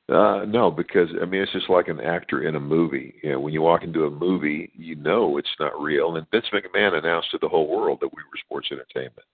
Uh, 0.08 0.44
no, 0.46 0.70
because 0.70 1.08
I 1.20 1.24
mean 1.24 1.42
it's 1.42 1.52
just 1.52 1.68
like 1.68 1.88
an 1.88 2.00
actor 2.00 2.46
in 2.46 2.54
a 2.54 2.60
movie. 2.60 3.14
You 3.24 3.32
know, 3.32 3.40
when 3.40 3.52
you 3.52 3.60
walk 3.62 3.82
into 3.82 4.04
a 4.04 4.10
movie, 4.10 4.70
you 4.76 4.94
know 4.94 5.36
it's 5.36 5.48
not 5.58 5.80
real. 5.80 6.16
And 6.16 6.26
Vince 6.30 6.46
McMahon 6.52 6.96
announced 6.96 7.32
to 7.32 7.38
the 7.38 7.48
whole 7.48 7.66
world 7.68 7.98
that 8.00 8.14
we 8.14 8.22
were 8.22 8.38
sports 8.44 8.68
entertainment. 8.70 9.26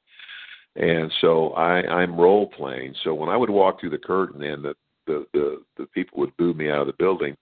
And 0.77 1.13
so 1.21 1.51
I, 1.55 1.83
I'm 1.87 2.21
role 2.21 2.47
playing. 2.49 2.95
So 3.05 3.15
when 3.15 3.29
I 3.31 3.37
would 3.37 3.51
walk 3.51 3.81
through 3.81 3.91
the 3.91 3.99
curtain 3.99 4.43
and 4.45 4.65
the, 4.65 4.75
the 5.07 5.27
the 5.35 5.63
the 5.79 5.87
people 5.89 6.21
would 6.21 6.37
boo 6.39 6.55
me 6.55 6.71
out 6.71 6.81
of 6.83 6.87
the 6.89 6.95
building, 6.99 7.37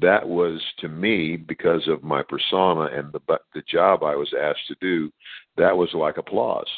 that 0.00 0.26
was 0.28 0.60
to 0.80 0.88
me 0.88 1.36
because 1.36 1.88
of 1.88 2.02
my 2.04 2.22
persona 2.22 2.82
and 2.96 3.12
the 3.12 3.20
the 3.54 3.62
job 3.68 4.02
I 4.04 4.16
was 4.16 4.32
asked 4.40 4.66
to 4.68 4.76
do. 4.80 5.10
That 5.56 5.76
was 5.76 5.90
like 5.94 6.18
applause. 6.18 6.68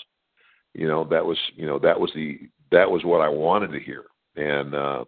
You 0.74 0.88
know, 0.88 1.04
that 1.04 1.24
was 1.24 1.38
you 1.54 1.66
know 1.66 1.78
that 1.80 1.98
was 1.98 2.10
the 2.14 2.38
that 2.70 2.90
was 2.90 3.04
what 3.04 3.20
I 3.20 3.28
wanted 3.28 3.72
to 3.72 3.80
hear. 3.80 4.04
And 4.36 4.74
uh 4.74 5.04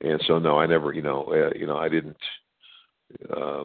and 0.00 0.20
so 0.26 0.38
no, 0.38 0.58
I 0.58 0.66
never, 0.66 0.92
you 0.92 1.02
know, 1.02 1.24
uh, 1.24 1.56
you 1.56 1.66
know, 1.66 1.76
I 1.76 1.88
didn't, 1.88 2.16
uh, 3.36 3.64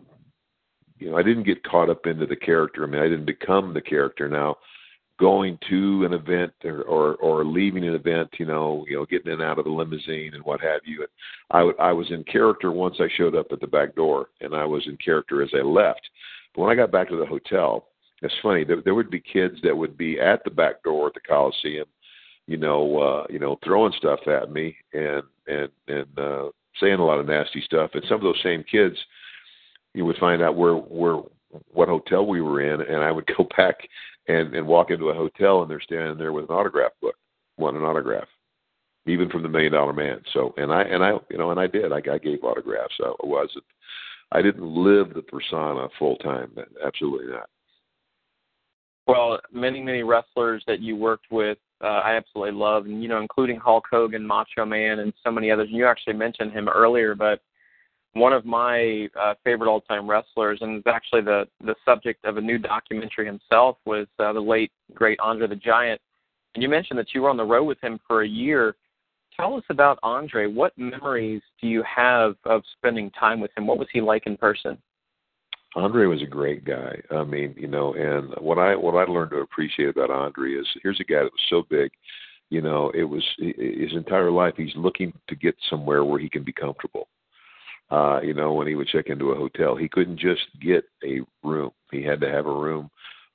you 0.98 1.12
know, 1.12 1.18
I 1.18 1.24
didn't 1.24 1.44
get 1.44 1.64
caught 1.64 1.90
up 1.90 2.06
into 2.06 2.26
the 2.26 2.36
character. 2.36 2.84
I 2.84 2.88
mean, 2.88 3.02
I 3.02 3.08
didn't 3.08 3.26
become 3.26 3.74
the 3.74 3.82
character. 3.82 4.28
Now, 4.28 4.58
going 5.18 5.58
to 5.70 6.04
an 6.06 6.14
event 6.14 6.52
or, 6.64 6.84
or 6.84 7.16
or 7.16 7.46
leaving 7.46 7.88
an 7.88 7.96
event, 7.96 8.30
you 8.38 8.46
know, 8.46 8.86
you 8.88 8.98
know, 8.98 9.06
getting 9.06 9.28
in 9.32 9.40
and 9.40 9.44
out 9.44 9.60
of 9.60 9.66
the 9.66 9.72
limousine 9.72 10.34
and 10.34 10.44
what 10.44 10.62
have 10.62 10.82
you. 10.86 11.06
I 11.52 11.72
I 11.80 11.92
was 11.92 12.12
in 12.12 12.24
character 12.26 12.72
once 12.72 12.96
I 13.00 13.08
showed 13.16 13.36
up 13.36 13.48
at 13.52 13.62
the 13.62 13.68
back 13.68 13.96
door, 13.96 14.28
and 14.42 14.56
I 14.56 14.66
was 14.66 14.86
in 14.88 14.98
character 14.98 15.42
as 15.42 15.52
I 15.54 15.62
left. 15.62 16.02
But 16.54 16.62
when 16.62 16.72
I 16.72 16.76
got 16.76 16.92
back 16.92 17.10
to 17.10 17.18
the 17.18 17.26
hotel, 17.26 17.88
it's 18.22 18.34
funny. 18.42 18.64
There, 18.64 18.82
there 18.82 18.96
would 18.96 19.12
be 19.12 19.22
kids 19.22 19.56
that 19.64 19.76
would 19.76 19.98
be 19.98 20.20
at 20.20 20.44
the 20.44 20.52
back 20.52 20.84
door 20.84 21.08
at 21.08 21.14
the 21.14 21.20
Coliseum 21.22 21.86
you 22.48 22.58
know, 22.58 23.00
uh, 23.00 23.26
you 23.30 23.40
know, 23.40 23.58
throwing 23.64 23.94
stuff 23.98 24.20
at 24.28 24.52
me 24.52 24.76
and 24.94 25.24
and 25.48 25.70
and 25.88 26.20
uh, 26.20 26.50
saying 26.80 27.00
a 27.00 27.06
lot 27.06 27.20
of 27.20 27.28
nasty 27.28 27.62
stuff. 27.62 27.92
And 27.94 28.04
some 28.08 28.18
of 28.18 28.24
those 28.24 28.42
same 28.44 28.64
kids, 28.70 28.96
you 29.94 30.06
would 30.06 30.18
find 30.18 30.42
out 30.42 30.56
where 30.56 30.76
where 30.76 31.22
what 31.72 31.88
hotel 31.88 32.26
we 32.26 32.42
were 32.42 32.62
in, 32.62 32.82
and 32.82 33.04
I 33.04 33.12
would 33.12 33.28
go 33.38 33.48
back 33.58 33.76
and 34.28 34.54
and 34.54 34.68
walk 34.68 34.92
into 34.92 35.10
a 35.10 35.14
hotel, 35.14 35.62
and 35.62 35.70
they're 35.70 35.82
standing 35.82 36.18
there 36.18 36.34
with 36.34 36.50
an 36.50 36.56
autograph 36.56 36.92
book, 37.02 37.16
want 37.58 37.78
an 37.78 37.84
autograph, 37.84 38.28
even 39.06 39.30
from 39.30 39.44
the 39.44 39.50
Million 39.50 39.74
Dollar 39.74 39.94
Man. 39.94 40.22
So, 40.34 40.54
and 40.58 40.72
I 40.72 40.84
and 40.84 41.04
I, 41.04 41.14
you 41.30 41.38
know, 41.38 41.52
and 41.52 41.60
I 41.60 41.68
did. 41.68 41.92
I, 41.92 41.98
I 42.12 42.18
gave 42.18 42.44
autographs. 42.44 42.96
I 43.04 43.14
wasn't. 43.24 43.66
I 44.32 44.42
didn't 44.42 44.66
live 44.66 45.14
the 45.14 45.22
persona 45.22 45.88
full 46.00 46.18
time. 46.18 46.52
Absolutely 46.86 47.32
not. 47.32 47.50
Well, 49.08 49.40
many 49.54 49.82
many 49.82 50.04
wrestlers 50.04 50.64
that 50.68 50.80
you 50.80 50.96
worked 50.96 51.28
with 51.32 51.60
uh, 51.86 52.02
I 52.04 52.16
absolutely 52.16 52.54
love, 52.54 52.86
and 52.88 53.02
you 53.04 53.08
know, 53.08 53.22
including 53.22 53.58
Hulk 53.58 53.86
Hogan, 53.90 54.26
Macho 54.26 54.66
Man, 54.66 55.00
and 55.00 55.14
so 55.24 55.32
many 55.32 55.52
others. 55.52 55.68
And 55.70 55.78
you 55.78 55.86
actually 55.86 56.14
mentioned 56.14 56.52
him 56.52 56.68
earlier, 56.68 57.14
but 57.14 57.42
one 58.14 58.34
of 58.34 58.44
my 58.46 59.08
uh, 59.20 59.36
favorite 59.44 59.70
all-time 59.70 60.10
wrestlers, 60.10 60.60
and 60.62 60.78
it's 60.78 60.88
actually 60.88 61.22
the 61.22 61.48
the 61.64 61.76
subject 61.86 62.26
of 62.26 62.38
a 62.38 62.42
new 62.42 62.58
documentary 62.58 63.28
himself, 63.28 63.78
was 63.86 64.08
uh, 64.18 64.34
the 64.34 64.40
late 64.40 64.72
great 64.96 65.20
Andre 65.20 65.48
the 65.48 65.56
Giant. 65.56 66.02
And 66.56 66.64
you 66.64 66.70
mentioned 66.70 66.98
that 66.98 67.14
you 67.14 67.22
were 67.22 67.30
on 67.30 67.38
the 67.38 67.44
road 67.44 67.66
with 67.66 67.82
him 67.82 68.00
for 68.08 68.24
a 68.24 68.28
year. 68.28 68.76
Tell 69.36 69.56
us 69.56 69.64
about 69.70 70.00
Andre. 70.02 70.48
What 70.48 70.72
memories 70.78 71.42
do 71.62 71.68
you 71.68 71.84
have 71.84 72.36
of 72.46 72.64
spending 72.78 73.12
time 73.12 73.42
with 73.42 73.52
him? 73.56 73.68
What 73.68 73.78
was 73.78 73.90
he 73.92 74.02
like 74.02 74.26
in 74.26 74.38
person? 74.38 74.78
Andre 75.76 76.06
was 76.06 76.22
a 76.22 76.28
great 76.28 76.64
guy. 76.64 77.02
I 77.12 77.24
mean, 77.24 77.54
you 77.58 77.68
know, 77.68 77.94
and 77.94 78.34
what 78.40 78.58
I 78.58 78.76
what 78.76 78.96
I 78.96 79.12
learned 79.12 79.32
to 79.32 79.38
appreciate 79.38 79.90
about 79.90 80.10
Andre 80.10 80.54
is 80.54 80.68
here's 80.82 81.00
a 81.02 81.04
guy 81.04 81.24
that 81.24 81.32
was 81.32 81.50
so 81.50 81.64
big, 81.70 81.92
you 82.50 82.62
know, 82.62 82.92
it 82.92 83.04
was 83.04 83.24
his 83.38 83.94
entire 83.94 84.32
life 84.32 84.54
he's 84.56 84.76
looking 84.76 85.14
to 85.28 85.36
get 85.36 85.56
somewhere 85.70 86.06
where 86.06 86.20
he 86.20 86.30
can 86.30 86.44
be 86.44 86.54
comfortable. 86.54 87.08
Uh, 87.92 88.20
you 88.24 88.34
know, 88.34 88.54
when 88.54 88.68
he 88.68 88.76
would 88.76 88.88
check 88.88 89.08
into 89.08 89.32
a 89.32 89.36
hotel, 89.36 89.76
he 89.76 89.90
couldn't 89.90 90.18
just 90.18 90.42
get 90.62 90.86
a 91.04 91.20
room. 91.44 91.72
He 91.92 92.02
had 92.02 92.22
to 92.22 92.32
have 92.32 92.48
a 92.48 92.52
room 92.52 92.90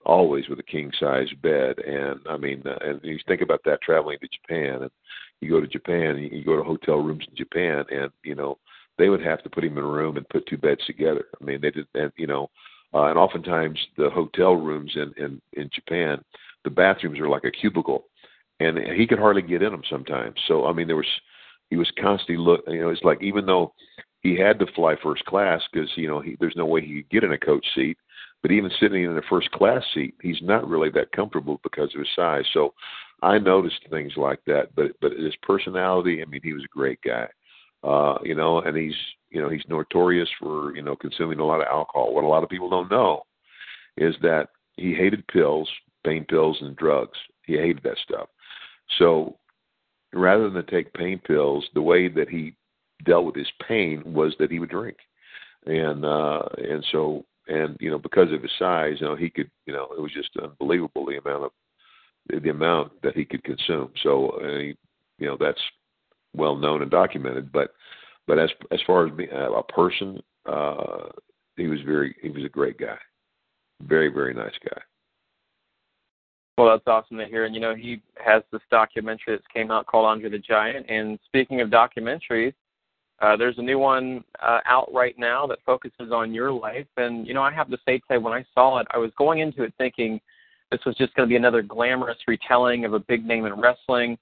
always 0.04 0.48
with 0.48 0.58
a 0.58 0.64
king 0.64 0.90
size 0.98 1.28
bed 1.42 1.78
and 1.78 2.20
I 2.28 2.36
mean 2.36 2.62
uh, 2.64 2.78
and 2.80 3.00
you 3.02 3.18
think 3.28 3.42
about 3.42 3.60
that 3.64 3.82
traveling 3.82 4.18
to 4.20 4.28
Japan 4.28 4.82
and 4.82 4.90
you 5.40 5.50
go 5.50 5.60
to 5.60 5.66
Japan 5.66 6.16
you 6.16 6.42
go 6.44 6.56
to 6.56 6.62
hotel 6.62 6.96
rooms 6.96 7.24
in 7.28 7.36
Japan 7.36 7.84
and 7.90 8.10
you 8.24 8.34
know 8.34 8.56
they 9.00 9.08
would 9.08 9.24
have 9.24 9.42
to 9.42 9.50
put 9.50 9.64
him 9.64 9.78
in 9.78 9.84
a 9.84 9.86
room 9.86 10.16
and 10.16 10.28
put 10.28 10.46
two 10.46 10.58
beds 10.58 10.84
together. 10.86 11.24
I 11.40 11.44
mean, 11.44 11.60
they 11.62 11.70
did, 11.70 11.86
and 11.94 12.12
you 12.16 12.26
know, 12.26 12.50
uh, 12.92 13.04
and 13.04 13.18
oftentimes 13.18 13.78
the 13.96 14.10
hotel 14.10 14.54
rooms 14.54 14.92
in 14.94 15.12
in 15.16 15.40
in 15.54 15.70
Japan, 15.74 16.22
the 16.64 16.70
bathrooms 16.70 17.18
are 17.18 17.28
like 17.28 17.44
a 17.44 17.50
cubicle, 17.50 18.04
and 18.60 18.78
he 18.78 19.06
could 19.06 19.18
hardly 19.18 19.42
get 19.42 19.62
in 19.62 19.72
them 19.72 19.82
sometimes. 19.88 20.34
So 20.46 20.66
I 20.66 20.72
mean, 20.74 20.86
there 20.86 20.96
was 20.96 21.06
he 21.70 21.76
was 21.76 21.90
constantly 22.00 22.36
look. 22.36 22.60
You 22.68 22.82
know, 22.82 22.90
it's 22.90 23.02
like 23.02 23.22
even 23.22 23.46
though 23.46 23.72
he 24.20 24.38
had 24.38 24.58
to 24.58 24.66
fly 24.74 24.96
first 25.02 25.24
class 25.24 25.62
because 25.72 25.88
you 25.96 26.06
know 26.06 26.20
he, 26.20 26.36
there's 26.38 26.56
no 26.56 26.66
way 26.66 26.82
he 26.82 27.02
could 27.02 27.10
get 27.10 27.24
in 27.24 27.32
a 27.32 27.38
coach 27.38 27.66
seat. 27.74 27.96
But 28.42 28.52
even 28.52 28.70
sitting 28.80 29.04
in 29.04 29.18
a 29.18 29.22
first 29.28 29.50
class 29.50 29.82
seat, 29.94 30.14
he's 30.22 30.40
not 30.42 30.68
really 30.68 30.90
that 30.90 31.12
comfortable 31.12 31.60
because 31.62 31.94
of 31.94 32.00
his 32.00 32.08
size. 32.16 32.44
So 32.54 32.72
I 33.22 33.38
noticed 33.38 33.80
things 33.88 34.12
like 34.16 34.40
that. 34.46 34.74
But 34.74 34.92
but 35.00 35.12
his 35.12 35.36
personality, 35.42 36.22
I 36.22 36.26
mean, 36.26 36.40
he 36.42 36.52
was 36.52 36.64
a 36.64 36.76
great 36.76 37.00
guy 37.02 37.28
uh, 37.82 38.18
you 38.22 38.34
know, 38.34 38.60
and 38.60 38.76
he's 38.76 38.94
you 39.30 39.40
know 39.40 39.48
he's 39.48 39.62
notorious 39.68 40.28
for 40.38 40.74
you 40.76 40.82
know 40.82 40.96
consuming 40.96 41.40
a 41.40 41.44
lot 41.44 41.60
of 41.60 41.66
alcohol. 41.66 42.14
What 42.14 42.24
a 42.24 42.28
lot 42.28 42.42
of 42.42 42.48
people 42.48 42.70
don't 42.70 42.90
know 42.90 43.22
is 43.96 44.14
that 44.22 44.48
he 44.76 44.94
hated 44.94 45.26
pills, 45.28 45.68
pain 46.04 46.24
pills, 46.24 46.58
and 46.60 46.76
drugs. 46.76 47.18
He 47.44 47.54
hated 47.54 47.82
that 47.84 47.98
stuff. 48.02 48.28
So 48.98 49.36
rather 50.12 50.50
than 50.50 50.66
take 50.66 50.92
pain 50.94 51.20
pills, 51.24 51.68
the 51.74 51.82
way 51.82 52.08
that 52.08 52.28
he 52.28 52.54
dealt 53.04 53.24
with 53.24 53.34
his 53.34 53.50
pain 53.66 54.02
was 54.04 54.34
that 54.38 54.50
he 54.50 54.58
would 54.58 54.70
drink, 54.70 54.96
and 55.66 56.04
uh, 56.04 56.42
and 56.58 56.84
so 56.92 57.24
and 57.48 57.76
you 57.80 57.90
know 57.90 57.98
because 57.98 58.32
of 58.32 58.42
his 58.42 58.52
size, 58.58 58.96
you 59.00 59.06
know 59.06 59.16
he 59.16 59.30
could 59.30 59.50
you 59.66 59.72
know 59.72 59.88
it 59.96 60.00
was 60.00 60.12
just 60.12 60.30
unbelievable 60.42 61.06
the 61.06 61.18
amount 61.18 61.44
of 61.44 62.42
the 62.42 62.50
amount 62.50 62.92
that 63.02 63.16
he 63.16 63.24
could 63.24 63.42
consume. 63.42 63.90
So 64.02 64.30
uh, 64.30 64.58
he, 64.58 64.76
you 65.18 65.26
know 65.26 65.36
that's 65.38 65.60
well 66.34 66.56
known 66.56 66.82
and 66.82 66.90
documented. 66.90 67.52
But 67.52 67.72
but 68.26 68.38
as 68.38 68.50
as 68.70 68.80
far 68.86 69.06
as 69.06 69.12
being 69.14 69.30
a 69.32 69.62
person, 69.62 70.20
uh, 70.46 71.08
he 71.56 71.66
was 71.66 71.80
very 71.86 72.14
he 72.22 72.30
was 72.30 72.44
a 72.44 72.48
great 72.48 72.78
guy, 72.78 72.98
very 73.82 74.08
very 74.08 74.34
nice 74.34 74.54
guy. 74.64 74.80
Well, 76.60 76.68
that's 76.68 76.86
awesome 76.86 77.16
to 77.16 77.24
hear. 77.24 77.46
And 77.46 77.54
you 77.54 77.60
know, 77.60 77.74
he 77.74 78.02
has 78.22 78.42
this 78.52 78.60
documentary 78.70 79.34
that's 79.34 79.46
came 79.52 79.70
out 79.70 79.86
called 79.86 80.04
Andre 80.04 80.28
the 80.28 80.38
Giant. 80.38 80.90
And 80.90 81.18
speaking 81.24 81.62
of 81.62 81.70
documentaries, 81.70 82.52
uh, 83.22 83.34
there's 83.34 83.58
a 83.58 83.62
new 83.62 83.78
one 83.78 84.22
uh, 84.42 84.60
out 84.66 84.92
right 84.92 85.18
now 85.18 85.46
that 85.46 85.58
focuses 85.64 86.12
on 86.12 86.34
your 86.34 86.52
life. 86.52 86.86
And 86.98 87.26
you 87.26 87.32
know, 87.32 87.42
I 87.42 87.52
have 87.52 87.70
to 87.70 87.78
say 87.86 87.98
today, 87.98 88.18
when 88.18 88.34
I 88.34 88.44
saw 88.54 88.78
it, 88.78 88.86
I 88.90 88.98
was 88.98 89.10
going 89.16 89.40
into 89.40 89.62
it 89.62 89.72
thinking 89.78 90.20
this 90.70 90.80
was 90.84 90.94
just 90.96 91.14
going 91.14 91.26
to 91.26 91.30
be 91.30 91.36
another 91.36 91.62
glamorous 91.62 92.18
retelling 92.28 92.84
of 92.84 92.92
a 92.92 93.00
big 93.00 93.24
name 93.24 93.46
in 93.46 93.58
wrestling. 93.58 94.18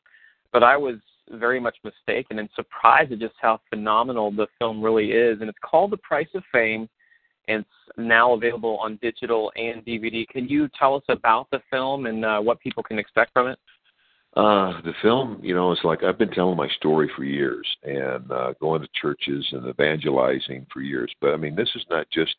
But 0.53 0.63
I 0.63 0.77
was 0.77 0.97
very 1.33 1.61
much 1.61 1.77
mistaken 1.85 2.39
and 2.39 2.49
surprised 2.55 3.13
at 3.13 3.19
just 3.19 3.35
how 3.41 3.61
phenomenal 3.71 4.31
the 4.31 4.47
film 4.59 4.83
really 4.83 5.13
is. 5.13 5.41
And 5.41 5.49
it's 5.49 5.59
called 5.63 5.91
The 5.91 5.99
Price 5.99 6.29
of 6.35 6.43
Fame, 6.53 6.89
and 7.49 7.61
it's 7.61 7.99
now 7.99 8.33
available 8.35 8.79
on 8.79 8.99
digital 9.03 9.53
and 9.57 9.85
DVD. 9.85 10.27
Can 10.29 10.49
you 10.49 10.69
tell 10.79 10.95
us 10.95 11.05
about 11.09 11.49
the 11.51 11.61
film 11.71 12.07
and 12.07 12.25
uh, 12.25 12.41
what 12.41 12.61
people 12.61 12.83
can 12.83 12.99
expect 12.99 13.33
from 13.33 13.49
it? 13.49 13.59
Uh, 14.37 14.81
the 14.83 14.93
film, 15.03 15.41
you 15.43 15.55
know, 15.55 15.73
it's 15.73 15.83
like 15.85 16.05
I've 16.05 16.19
been 16.19 16.31
telling 16.31 16.57
my 16.57 16.69
story 16.77 17.11
for 17.17 17.25
years 17.25 17.67
and 17.83 18.31
uh, 18.31 18.53
going 18.61 18.83
to 18.83 18.89
churches 19.01 19.45
and 19.53 19.67
evangelizing 19.67 20.67
for 20.73 20.81
years. 20.81 21.11
But 21.21 21.33
I 21.33 21.37
mean, 21.37 21.57
this 21.57 21.71
is 21.75 21.85
not 21.91 22.07
just, 22.13 22.37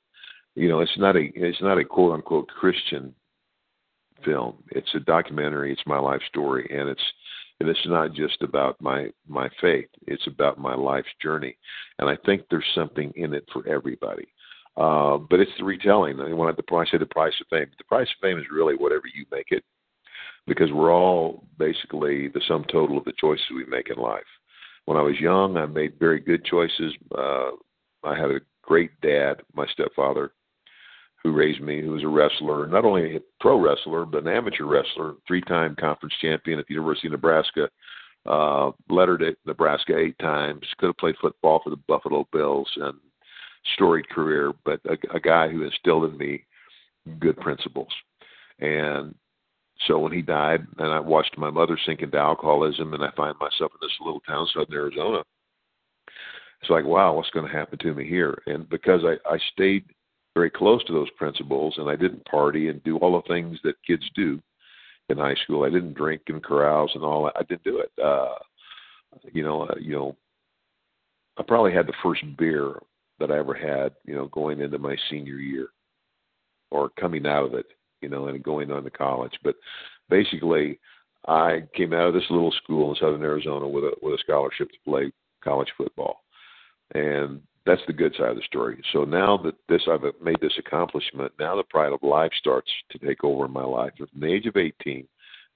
you 0.55 0.69
know, 0.69 0.79
it's 0.81 0.97
not 0.97 1.15
a 1.17 1.29
it's 1.35 1.61
not 1.61 1.79
a 1.79 1.83
quote 1.83 2.13
unquote 2.13 2.47
Christian 2.47 3.13
film. 4.23 4.63
It's 4.69 4.89
a 4.93 4.99
documentary. 4.99 5.71
It's 5.71 5.81
my 5.85 5.99
life 5.99 6.21
story, 6.29 6.69
and 6.71 6.87
it's 6.87 7.03
and 7.59 7.67
it's 7.69 7.87
not 7.87 8.13
just 8.13 8.41
about 8.41 8.79
my 8.81 9.09
my 9.27 9.49
faith. 9.61 9.89
It's 10.07 10.27
about 10.27 10.59
my 10.59 10.75
life's 10.75 11.09
journey. 11.21 11.57
And 11.99 12.09
i 12.09 12.17
think 12.25 12.43
there's 12.49 12.65
something 12.75 13.11
in 13.15 13.33
it 13.33 13.45
for 13.51 13.67
everybody. 13.67 14.27
Uh, 14.77 15.17
but 15.17 15.39
it's 15.39 15.51
the 15.57 15.65
retelling. 15.65 16.21
I, 16.21 16.29
I, 16.29 16.51
I 16.51 16.85
say 16.85 16.97
the 16.97 17.05
price 17.05 17.33
of 17.41 17.47
fame 17.49 17.67
the 17.77 17.83
price 17.85 18.07
of 18.07 18.21
fame 18.21 18.37
is 18.37 18.45
really 18.51 18.75
whatever 18.75 19.03
you 19.13 19.25
make 19.31 19.47
it. 19.51 19.63
Because 20.47 20.71
we're 20.71 20.93
all 20.93 21.43
basically 21.57 22.27
the 22.29 22.41
sum 22.47 22.65
total 22.71 22.97
of 22.97 23.05
the 23.05 23.13
choices 23.19 23.45
we 23.53 23.65
make 23.65 23.89
in 23.89 24.01
life. 24.01 24.23
When 24.85 24.97
i 24.97 25.01
was 25.01 25.19
young 25.19 25.57
i 25.57 25.65
made 25.65 25.99
very 25.99 26.19
good 26.19 26.45
choices. 26.45 26.93
Uh, 27.17 27.51
i 28.03 28.17
had 28.17 28.31
a 28.31 28.41
great 28.61 28.91
dad 29.01 29.41
my 29.53 29.65
stepfather 29.73 30.31
who 31.23 31.31
raised 31.33 31.61
me, 31.61 31.81
who 31.81 31.91
was 31.91 32.03
a 32.03 32.07
wrestler, 32.07 32.67
not 32.67 32.85
only 32.85 33.15
a 33.15 33.19
pro 33.39 33.59
wrestler, 33.59 34.05
but 34.05 34.23
an 34.23 34.29
amateur 34.29 34.65
wrestler, 34.65 35.15
three 35.27 35.41
time 35.41 35.75
conference 35.75 36.13
champion 36.21 36.59
at 36.59 36.67
the 36.67 36.73
University 36.73 37.07
of 37.07 37.11
Nebraska, 37.11 37.69
uh, 38.25 38.71
lettered 38.89 39.23
at 39.23 39.35
Nebraska 39.45 39.97
eight 39.97 40.17
times, 40.19 40.61
could 40.77 40.87
have 40.87 40.97
played 40.97 41.15
football 41.21 41.61
for 41.63 41.69
the 41.71 41.79
Buffalo 41.87 42.27
Bills, 42.31 42.69
and 42.77 42.97
storied 43.73 44.09
career, 44.09 44.53
but 44.65 44.79
a, 44.85 45.15
a 45.15 45.19
guy 45.19 45.49
who 45.49 45.63
instilled 45.63 46.11
in 46.11 46.17
me 46.17 46.43
good 47.19 47.37
principles. 47.37 47.91
And 48.59 49.15
so 49.87 49.99
when 49.99 50.11
he 50.11 50.21
died, 50.21 50.65
and 50.77 50.89
I 50.89 50.99
watched 50.99 51.37
my 51.37 51.49
mother 51.49 51.77
sink 51.85 52.01
into 52.01 52.17
alcoholism, 52.17 52.93
and 52.93 53.03
I 53.03 53.11
find 53.15 53.35
myself 53.39 53.71
in 53.73 53.79
this 53.81 53.95
little 54.01 54.21
town, 54.21 54.47
southern 54.53 54.75
Arizona. 54.75 55.23
It's 56.61 56.69
like, 56.69 56.85
wow, 56.85 57.13
what's 57.13 57.29
going 57.29 57.49
to 57.49 57.57
happen 57.57 57.79
to 57.79 57.93
me 57.93 58.07
here? 58.07 58.41
And 58.45 58.69
because 58.69 59.01
I, 59.05 59.15
I 59.29 59.37
stayed 59.53 59.85
very 60.39 60.49
close 60.49 60.81
to 60.85 60.93
those 60.93 61.09
principles, 61.17 61.73
and 61.77 61.89
I 61.89 61.97
didn't 61.97 62.23
party 62.23 62.69
and 62.69 62.81
do 62.85 62.95
all 62.97 63.21
the 63.21 63.27
things 63.27 63.57
that 63.65 63.73
kids 63.85 64.09
do 64.15 64.41
in 65.09 65.17
high 65.17 65.35
school. 65.43 65.65
I 65.65 65.69
didn't 65.69 65.95
drink 65.95 66.21
in 66.27 66.39
carouse 66.39 66.91
and 66.95 67.03
all 67.03 67.25
that. 67.25 67.33
I 67.35 67.43
didn't 67.43 67.65
do 67.65 67.79
it. 67.79 67.91
Uh, 68.01 68.35
you 69.33 69.43
know, 69.43 69.63
uh, 69.63 69.75
you 69.81 69.93
know, 69.93 70.15
I 71.37 71.43
probably 71.43 71.73
had 71.73 71.87
the 71.87 72.01
first 72.01 72.21
beer 72.37 72.75
that 73.19 73.31
I 73.31 73.37
ever 73.37 73.53
had, 73.53 73.91
you 74.05 74.15
know, 74.15 74.27
going 74.27 74.61
into 74.61 74.77
my 74.77 74.95
senior 75.09 75.35
year 75.35 75.67
or 76.71 76.89
coming 76.97 77.27
out 77.27 77.43
of 77.43 77.53
it, 77.53 77.65
you 78.01 78.07
know, 78.07 78.27
and 78.27 78.41
going 78.41 78.71
on 78.71 78.85
to 78.85 78.89
college. 78.89 79.33
But 79.43 79.55
basically, 80.09 80.79
I 81.27 81.63
came 81.75 81.91
out 81.91 82.07
of 82.07 82.13
this 82.13 82.29
little 82.29 82.53
school 82.63 82.91
in 82.91 82.95
southern 82.95 83.23
Arizona 83.23 83.67
with 83.67 83.83
a 83.83 83.91
with 84.01 84.13
a 84.13 84.23
scholarship 84.23 84.69
to 84.71 84.77
play 84.89 85.11
college 85.43 85.73
football, 85.77 86.21
and 86.95 87.41
that's 87.65 87.81
the 87.87 87.93
good 87.93 88.13
side 88.15 88.29
of 88.29 88.35
the 88.35 88.41
story. 88.43 88.81
So 88.93 89.03
now 89.03 89.37
that 89.37 89.55
this 89.67 89.81
I've 89.89 90.01
made 90.21 90.39
this 90.41 90.57
accomplishment, 90.57 91.31
now 91.39 91.55
the 91.55 91.63
pride 91.63 91.91
of 91.91 92.01
life 92.03 92.31
starts 92.37 92.69
to 92.91 92.99
take 92.99 93.23
over 93.23 93.45
in 93.45 93.51
my 93.51 93.63
life. 93.63 93.91
From 93.97 94.07
the 94.19 94.31
age 94.31 94.45
of 94.45 94.57
18 94.57 95.07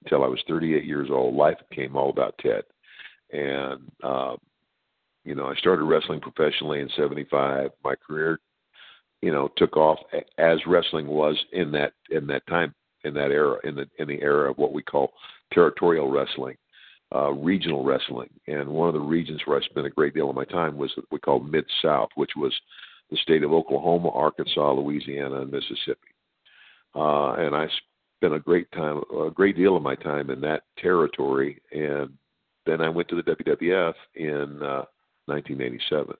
until 0.04 0.24
I 0.24 0.28
was 0.28 0.40
38 0.46 0.84
years 0.84 1.08
old, 1.10 1.34
life 1.34 1.56
became 1.70 1.96
all 1.96 2.10
about 2.10 2.38
Ted, 2.38 2.62
and 3.32 3.90
uh, 4.02 4.36
you 5.24 5.34
know 5.34 5.46
I 5.46 5.54
started 5.56 5.84
wrestling 5.84 6.20
professionally 6.20 6.80
in 6.80 6.90
'75. 6.96 7.70
My 7.82 7.94
career 7.94 8.38
you 9.22 9.32
know 9.32 9.48
took 9.56 9.76
off 9.76 9.98
as 10.38 10.58
wrestling 10.66 11.06
was 11.06 11.36
in 11.52 11.70
that 11.72 11.92
in 12.10 12.26
that 12.26 12.46
time 12.46 12.74
in 13.04 13.14
that 13.14 13.30
era 13.30 13.58
in 13.64 13.74
the 13.74 13.86
in 13.98 14.06
the 14.08 14.20
era 14.20 14.50
of 14.50 14.58
what 14.58 14.72
we 14.72 14.82
call 14.82 15.12
territorial 15.52 16.10
wrestling 16.10 16.56
uh 17.14 17.32
regional 17.32 17.84
wrestling 17.84 18.30
and 18.46 18.68
one 18.68 18.88
of 18.88 18.94
the 18.94 19.00
regions 19.00 19.40
where 19.44 19.58
I 19.58 19.64
spent 19.64 19.86
a 19.86 19.90
great 19.90 20.14
deal 20.14 20.30
of 20.30 20.36
my 20.36 20.44
time 20.44 20.76
was 20.76 20.92
what 20.96 21.06
we 21.10 21.18
call 21.18 21.40
mid 21.40 21.64
south 21.82 22.10
which 22.14 22.32
was 22.36 22.54
the 23.10 23.16
state 23.18 23.42
of 23.42 23.52
Oklahoma 23.52 24.10
Arkansas 24.10 24.72
Louisiana 24.72 25.42
and 25.42 25.52
Mississippi 25.52 26.14
uh 26.94 27.34
and 27.34 27.54
I 27.54 27.66
spent 28.18 28.34
a 28.34 28.40
great 28.40 28.70
time 28.72 29.02
a 29.26 29.30
great 29.30 29.56
deal 29.56 29.76
of 29.76 29.82
my 29.82 29.94
time 29.94 30.30
in 30.30 30.40
that 30.42 30.62
territory 30.78 31.60
and 31.72 32.10
then 32.66 32.80
I 32.80 32.88
went 32.88 33.08
to 33.08 33.16
the 33.16 33.22
WWF 33.22 33.94
in 34.14 34.62
uh 34.62 34.84
1987 35.26 36.14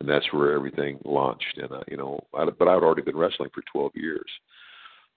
and 0.00 0.08
that's 0.08 0.32
where 0.32 0.52
everything 0.52 0.98
launched. 1.04 1.58
And 1.58 1.72
uh, 1.72 1.82
you 1.88 1.96
know, 1.96 2.20
I, 2.34 2.44
but 2.44 2.68
I'd 2.68 2.82
already 2.82 3.02
been 3.02 3.16
wrestling 3.16 3.50
for 3.54 3.62
12 3.72 3.92
years. 3.94 4.30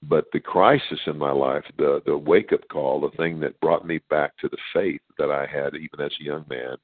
But 0.03 0.25
the 0.31 0.39
crisis 0.39 0.99
in 1.07 1.17
my 1.17 1.31
life, 1.31 1.63
the 1.77 2.01
the 2.05 2.17
wake 2.17 2.53
up 2.53 2.67
call, 2.71 3.01
the 3.01 3.15
thing 3.17 3.39
that 3.39 3.59
brought 3.61 3.85
me 3.85 3.99
back 4.09 4.37
to 4.37 4.49
the 4.49 4.57
faith 4.73 5.01
that 5.17 5.31
I 5.31 5.47
had 5.47 5.75
even 5.75 6.05
as 6.05 6.11
a 6.19 6.23
young 6.23 6.45
man, 6.49 6.77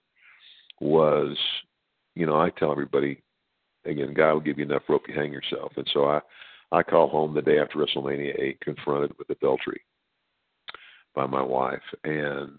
was, 0.82 1.38
you 2.16 2.26
know, 2.26 2.40
I 2.40 2.50
tell 2.50 2.72
everybody, 2.72 3.22
again, 3.86 4.14
God 4.14 4.34
will 4.34 4.40
give 4.42 4.58
you 4.58 4.66
enough 4.66 4.84
rope 4.90 5.06
to 5.06 5.14
hang 5.14 5.32
yourself. 5.32 5.74
And 5.78 5.88
so 5.94 6.06
I, 6.06 6.22
I 6.72 6.82
call 6.82 7.08
home 7.08 7.34
the 7.34 7.42
day 7.42 7.60
after 7.60 7.78
WrestleMania 7.78 8.40
8, 8.40 8.62
confronted 8.62 9.12
with 9.18 9.30
adultery 9.30 9.82
by 11.14 11.28
my 11.28 11.42
wife, 11.44 11.84
and 12.04 12.54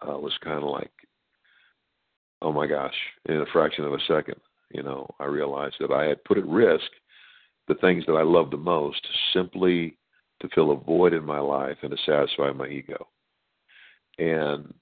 uh, 0.00 0.18
was 0.18 0.32
kind 0.42 0.56
of 0.56 0.70
like, 0.70 0.90
oh 2.40 2.52
my 2.52 2.66
gosh, 2.66 2.94
in 3.26 3.36
a 3.36 3.46
fraction 3.52 3.84
of 3.84 3.92
a 3.92 3.98
second, 4.08 4.36
you 4.70 4.82
know, 4.82 5.06
I 5.20 5.26
realized 5.26 5.76
that 5.80 5.92
I 5.92 6.06
had 6.06 6.24
put 6.24 6.38
at 6.38 6.46
risk 6.46 6.90
the 7.68 7.74
things 7.76 8.04
that 8.06 8.14
I 8.14 8.22
love 8.22 8.50
the 8.50 8.56
most 8.56 9.06
simply 9.32 9.96
to 10.40 10.48
fill 10.54 10.72
a 10.72 10.76
void 10.76 11.12
in 11.12 11.24
my 11.24 11.38
life 11.38 11.76
and 11.82 11.90
to 11.90 11.96
satisfy 12.04 12.50
my 12.50 12.66
ego. 12.66 13.06
And, 14.18 14.74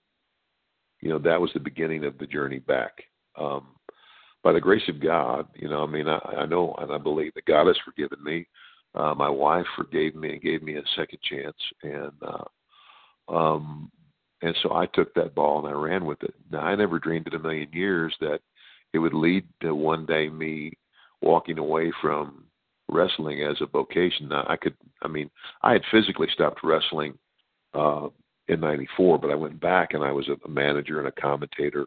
you 1.01 1.11
know, 1.11 1.19
that 1.19 1.41
was 1.41 1.51
the 1.53 1.61
beginning 1.61 2.05
of 2.05 2.19
the 2.19 2.27
journey 2.27 2.59
back. 2.59 2.93
Um, 3.39 3.69
by 4.43 4.53
the 4.53 4.61
grace 4.61 4.89
of 4.89 5.01
God, 5.01 5.47
you 5.55 5.69
know, 5.69 5.83
I 5.83 5.87
mean, 5.87 6.09
I, 6.09 6.19
I 6.39 6.47
know 6.47 6.75
and 6.79 6.91
I 6.91 6.99
believe 6.99 7.35
that 7.35 7.45
God 7.45 7.67
has 7.67 7.77
forgiven 7.85 8.23
me. 8.25 8.47
Uh, 8.95 9.15
my 9.15 9.29
wife 9.29 9.67
forgave 9.77 10.15
me 10.15 10.33
and 10.33 10.43
gave 10.43 10.63
me 10.63 10.77
a 10.77 10.83
second 10.97 11.19
chance. 11.23 11.57
And, 11.83 12.13
uh, 12.23 13.33
um, 13.33 13.93
and 14.43 14.57
so 14.63 14.73
I 14.73 14.87
took 14.87 15.13
that 15.15 15.35
ball 15.35 15.59
and 15.59 15.69
I 15.69 15.79
ran 15.79 16.07
with 16.07 16.23
it. 16.23 16.35
Now, 16.51 16.61
I 16.61 16.75
never 16.75 16.99
dreamed 16.99 17.29
in 17.29 17.35
a 17.35 17.39
million 17.39 17.69
years 17.73 18.15
that 18.21 18.41
it 18.93 18.99
would 18.99 19.15
lead 19.15 19.45
to 19.61 19.75
one 19.75 20.07
day 20.07 20.29
me 20.29 20.73
walking 21.21 21.59
away 21.59 21.93
from 22.01 22.45
wrestling 22.91 23.43
as 23.43 23.61
a 23.61 23.67
vocation. 23.67 24.33
I 24.33 24.57
could, 24.57 24.75
I 25.03 25.09
mean, 25.09 25.31
I 25.63 25.73
had 25.73 25.83
physically 25.91 26.29
stopped 26.33 26.61
wrestling 26.63 27.19
uh, 27.75 28.09
in 28.49 28.61
'94, 28.61 29.19
but 29.19 29.31
I 29.31 29.35
went 29.35 29.61
back 29.61 29.95
and 29.95 30.05
I 30.05 30.13
was 30.13 30.29
a 30.29 30.49
manager 30.49 30.99
and 30.99 31.09
a 31.09 31.21
commentator 31.21 31.87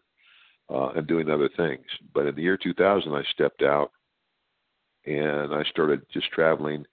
uh, 0.70 0.90
and 0.90 1.08
doing 1.08 1.30
other 1.30 1.50
things. 1.56 1.86
But 2.14 2.28
in 2.28 2.36
the 2.36 2.42
year 2.42 2.58
2000, 2.58 3.14
I 3.14 3.24
stepped 3.34 3.62
out 3.62 3.92
and 5.06 5.54
I 5.54 5.64
started 5.70 6.02
just 6.14 6.32
traveling 6.32 6.86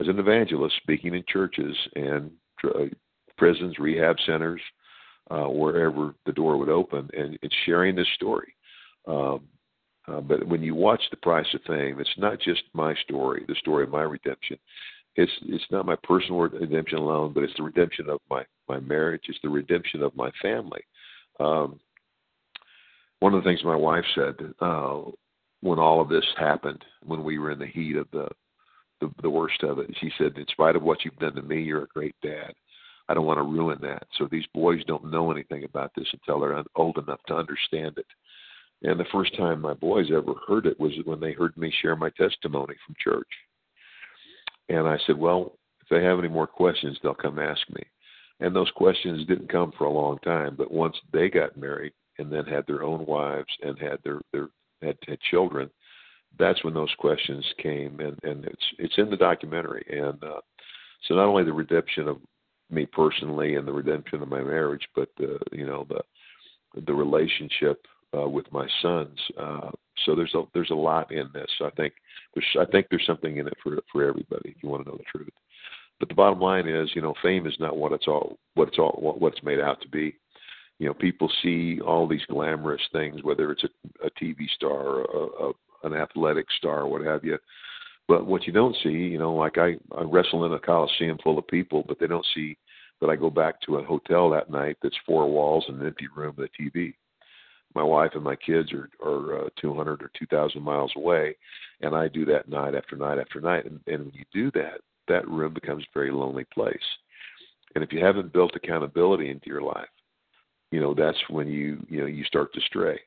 as 0.00 0.08
an 0.08 0.18
evangelist, 0.18 0.76
speaking 0.82 1.14
in 1.14 1.24
churches 1.28 1.76
and 1.94 2.30
uh, 2.64 2.86
prisons, 3.36 3.78
rehab 3.78 4.16
centers, 4.24 4.60
uh, 5.30 5.46
wherever 5.46 6.14
the 6.26 6.32
door 6.32 6.56
would 6.56 6.68
open, 6.68 7.08
and, 7.16 7.38
and 7.42 7.54
sharing 7.64 7.94
this 7.94 8.08
story. 8.14 8.54
Um, 9.06 9.42
uh, 10.10 10.20
but 10.20 10.46
when 10.46 10.62
you 10.62 10.74
watch 10.74 11.02
The 11.10 11.16
Price 11.16 11.46
of 11.54 11.60
Fame, 11.66 12.00
it's 12.00 12.18
not 12.18 12.40
just 12.40 12.62
my 12.72 12.94
story, 13.04 13.44
the 13.46 13.54
story 13.56 13.84
of 13.84 13.90
my 13.90 14.02
redemption. 14.02 14.58
It's 15.16 15.32
it's 15.42 15.64
not 15.70 15.86
my 15.86 15.96
personal 16.02 16.40
redemption 16.40 16.98
alone, 16.98 17.32
but 17.32 17.42
it's 17.42 17.56
the 17.56 17.62
redemption 17.62 18.08
of 18.08 18.20
my 18.30 18.44
my 18.68 18.80
marriage. 18.80 19.22
It's 19.28 19.38
the 19.42 19.48
redemption 19.48 20.02
of 20.02 20.14
my 20.16 20.30
family. 20.40 20.82
Um, 21.38 21.80
one 23.18 23.34
of 23.34 23.42
the 23.42 23.48
things 23.48 23.62
my 23.64 23.76
wife 23.76 24.04
said 24.14 24.34
uh, 24.60 25.00
when 25.60 25.78
all 25.78 26.00
of 26.00 26.08
this 26.08 26.24
happened, 26.38 26.82
when 27.04 27.22
we 27.22 27.38
were 27.38 27.50
in 27.50 27.58
the 27.58 27.66
heat 27.66 27.96
of 27.96 28.08
the, 28.12 28.28
the 29.00 29.10
the 29.22 29.30
worst 29.30 29.62
of 29.62 29.78
it, 29.78 29.90
she 30.00 30.10
said, 30.16 30.36
"In 30.36 30.46
spite 30.48 30.76
of 30.76 30.82
what 30.82 31.04
you've 31.04 31.18
done 31.18 31.34
to 31.34 31.42
me, 31.42 31.60
you're 31.62 31.84
a 31.84 31.88
great 31.88 32.14
dad. 32.22 32.52
I 33.08 33.14
don't 33.14 33.26
want 33.26 33.38
to 33.38 33.42
ruin 33.42 33.78
that. 33.82 34.06
So 34.16 34.28
these 34.30 34.46
boys 34.54 34.84
don't 34.86 35.10
know 35.10 35.32
anything 35.32 35.64
about 35.64 35.90
this 35.96 36.06
until 36.12 36.40
they're 36.40 36.62
old 36.76 36.98
enough 36.98 37.20
to 37.26 37.34
understand 37.34 37.98
it." 37.98 38.06
And 38.82 38.98
the 38.98 39.04
first 39.12 39.36
time 39.36 39.60
my 39.60 39.74
boys 39.74 40.06
ever 40.10 40.34
heard 40.48 40.66
it 40.66 40.78
was 40.80 40.92
when 41.04 41.20
they 41.20 41.32
heard 41.32 41.56
me 41.56 41.72
share 41.82 41.96
my 41.96 42.10
testimony 42.10 42.74
from 42.86 42.94
church. 43.02 43.28
And 44.68 44.88
I 44.88 44.96
said, 45.06 45.18
Well, 45.18 45.58
if 45.82 45.88
they 45.88 46.02
have 46.02 46.18
any 46.18 46.28
more 46.28 46.46
questions, 46.46 46.98
they'll 47.02 47.14
come 47.14 47.38
ask 47.38 47.60
me. 47.70 47.82
And 48.40 48.56
those 48.56 48.70
questions 48.74 49.26
didn't 49.26 49.52
come 49.52 49.72
for 49.76 49.84
a 49.84 49.92
long 49.92 50.18
time, 50.20 50.54
but 50.56 50.72
once 50.72 50.96
they 51.12 51.28
got 51.28 51.58
married 51.58 51.92
and 52.18 52.32
then 52.32 52.46
had 52.46 52.66
their 52.66 52.82
own 52.82 53.04
wives 53.04 53.52
and 53.62 53.78
had 53.78 53.98
their 54.02 54.20
their 54.32 54.48
had, 54.80 54.96
had 55.06 55.20
children, 55.30 55.70
that's 56.38 56.62
when 56.64 56.74
those 56.74 56.94
questions 56.98 57.44
came 57.58 58.00
and 58.00 58.18
and 58.22 58.44
it's 58.44 58.64
it's 58.78 58.98
in 58.98 59.10
the 59.10 59.16
documentary 59.16 59.84
and 59.90 60.22
uh 60.22 60.40
so 61.06 61.14
not 61.14 61.26
only 61.26 61.44
the 61.44 61.52
redemption 61.52 62.08
of 62.08 62.18
me 62.70 62.86
personally 62.86 63.56
and 63.56 63.66
the 63.66 63.72
redemption 63.72 64.22
of 64.22 64.28
my 64.28 64.40
marriage 64.40 64.86
but 64.94 65.08
the 65.18 65.38
you 65.52 65.66
know 65.66 65.86
the 65.88 66.00
the 66.86 66.94
relationship 66.94 67.84
uh, 68.16 68.28
with 68.28 68.50
my 68.52 68.66
sons. 68.82 69.18
Uh, 69.38 69.70
so 70.04 70.14
there's 70.14 70.34
a 70.34 70.42
there's 70.54 70.70
a 70.70 70.74
lot 70.74 71.12
in 71.12 71.28
this. 71.32 71.50
I 71.60 71.70
think 71.70 71.94
there's 72.34 72.46
I 72.68 72.70
think 72.70 72.86
there's 72.90 73.06
something 73.06 73.36
in 73.36 73.46
it 73.46 73.56
for 73.62 73.78
for 73.92 74.04
everybody. 74.04 74.50
If 74.50 74.62
you 74.62 74.68
want 74.68 74.84
to 74.84 74.90
know 74.90 74.96
the 74.96 75.18
truth. 75.18 75.32
But 75.98 76.08
the 76.08 76.14
bottom 76.14 76.40
line 76.40 76.66
is, 76.66 76.90
you 76.94 77.02
know, 77.02 77.14
fame 77.22 77.46
is 77.46 77.56
not 77.60 77.76
what 77.76 77.92
it's 77.92 78.08
all 78.08 78.38
what 78.54 78.68
it's 78.68 78.78
all 78.78 78.98
what, 79.00 79.20
what 79.20 79.34
it's 79.34 79.44
made 79.44 79.60
out 79.60 79.80
to 79.82 79.88
be. 79.88 80.16
You 80.78 80.86
know, 80.86 80.94
people 80.94 81.30
see 81.42 81.78
all 81.80 82.08
these 82.08 82.24
glamorous 82.30 82.80
things, 82.90 83.22
whether 83.22 83.52
it's 83.52 83.64
a, 83.64 84.06
a 84.06 84.10
TV 84.12 84.48
star 84.54 85.02
a, 85.02 85.48
a, 85.48 85.52
an 85.84 85.94
athletic 85.94 86.46
star, 86.56 86.86
what 86.86 87.02
have 87.02 87.22
you. 87.22 87.38
But 88.08 88.26
what 88.26 88.46
you 88.46 88.52
don't 88.52 88.76
see, 88.82 88.88
you 88.88 89.18
know, 89.18 89.34
like 89.34 89.58
I, 89.58 89.76
I 89.96 90.02
wrestle 90.02 90.46
in 90.46 90.52
a 90.52 90.58
coliseum 90.58 91.18
full 91.22 91.38
of 91.38 91.46
people, 91.46 91.84
but 91.86 92.00
they 92.00 92.06
don't 92.06 92.26
see 92.34 92.56
that 93.00 93.10
I 93.10 93.16
go 93.16 93.30
back 93.30 93.60
to 93.62 93.76
a 93.76 93.84
hotel 93.84 94.30
that 94.30 94.50
night 94.50 94.78
that's 94.82 94.96
four 95.06 95.30
walls 95.30 95.64
and 95.68 95.80
an 95.80 95.86
empty 95.86 96.08
room 96.16 96.34
with 96.36 96.48
a 96.50 96.62
TV 96.62 96.94
my 97.74 97.82
wife 97.82 98.12
and 98.14 98.24
my 98.24 98.36
kids 98.36 98.72
are 98.72 98.88
are 99.04 99.46
uh, 99.46 99.48
200 99.60 100.02
or 100.02 100.10
2,000 100.18 100.62
miles 100.62 100.92
away, 100.96 101.36
and 101.80 101.94
I 101.94 102.08
do 102.08 102.24
that 102.26 102.48
night 102.48 102.74
after 102.74 102.96
night 102.96 103.18
after 103.18 103.40
night. 103.40 103.64
And, 103.64 103.80
and 103.86 104.06
when 104.06 104.14
you 104.14 104.24
do 104.32 104.50
that, 104.52 104.80
that 105.08 105.28
room 105.28 105.54
becomes 105.54 105.84
a 105.84 105.98
very 105.98 106.10
lonely 106.10 106.44
place. 106.52 106.76
And 107.74 107.84
if 107.84 107.92
you 107.92 108.04
haven't 108.04 108.32
built 108.32 108.56
accountability 108.56 109.30
into 109.30 109.46
your 109.46 109.62
life, 109.62 109.88
you 110.70 110.80
know 110.80 110.94
that's 110.94 111.18
when 111.28 111.48
you 111.48 111.84
you 111.88 112.00
know 112.00 112.06
you 112.06 112.24
start 112.24 112.52
to 112.54 112.60
stray. 112.62 112.98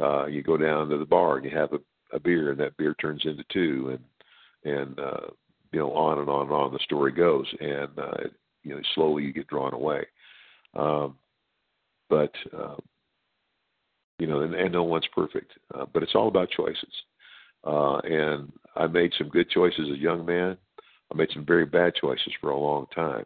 Uh, 0.00 0.26
you 0.26 0.42
go 0.42 0.56
down 0.56 0.88
to 0.88 0.98
the 0.98 1.04
bar 1.04 1.36
and 1.36 1.44
you 1.44 1.56
have 1.56 1.72
a, 1.72 1.78
a 2.14 2.20
beer, 2.20 2.50
and 2.50 2.60
that 2.60 2.76
beer 2.76 2.94
turns 2.94 3.22
into 3.24 3.44
two, 3.52 3.98
and 4.64 4.74
and 4.76 4.98
uh, 4.98 5.26
you 5.72 5.78
know 5.78 5.92
on 5.92 6.18
and 6.18 6.28
on 6.28 6.42
and 6.42 6.52
on 6.52 6.72
the 6.72 6.78
story 6.80 7.12
goes, 7.12 7.46
and 7.60 7.98
uh, 7.98 8.28
you 8.62 8.74
know 8.74 8.80
slowly 8.94 9.24
you 9.24 9.32
get 9.32 9.48
drawn 9.48 9.74
away. 9.74 10.04
Um, 10.74 11.16
but 12.08 12.32
uh, 12.56 12.76
you 14.22 14.28
know, 14.28 14.42
and, 14.42 14.54
and 14.54 14.70
no 14.72 14.84
one's 14.84 15.08
perfect, 15.12 15.50
uh, 15.74 15.84
but 15.92 16.04
it's 16.04 16.14
all 16.14 16.28
about 16.28 16.48
choices. 16.48 16.94
Uh, 17.66 17.96
and 18.04 18.52
I 18.76 18.86
made 18.86 19.10
some 19.18 19.28
good 19.28 19.50
choices 19.50 19.88
as 19.90 19.96
a 19.96 20.00
young 20.00 20.24
man. 20.24 20.56
I 21.12 21.16
made 21.16 21.30
some 21.34 21.44
very 21.44 21.66
bad 21.66 21.94
choices 22.00 22.32
for 22.40 22.50
a 22.50 22.56
long 22.56 22.86
time, 22.94 23.24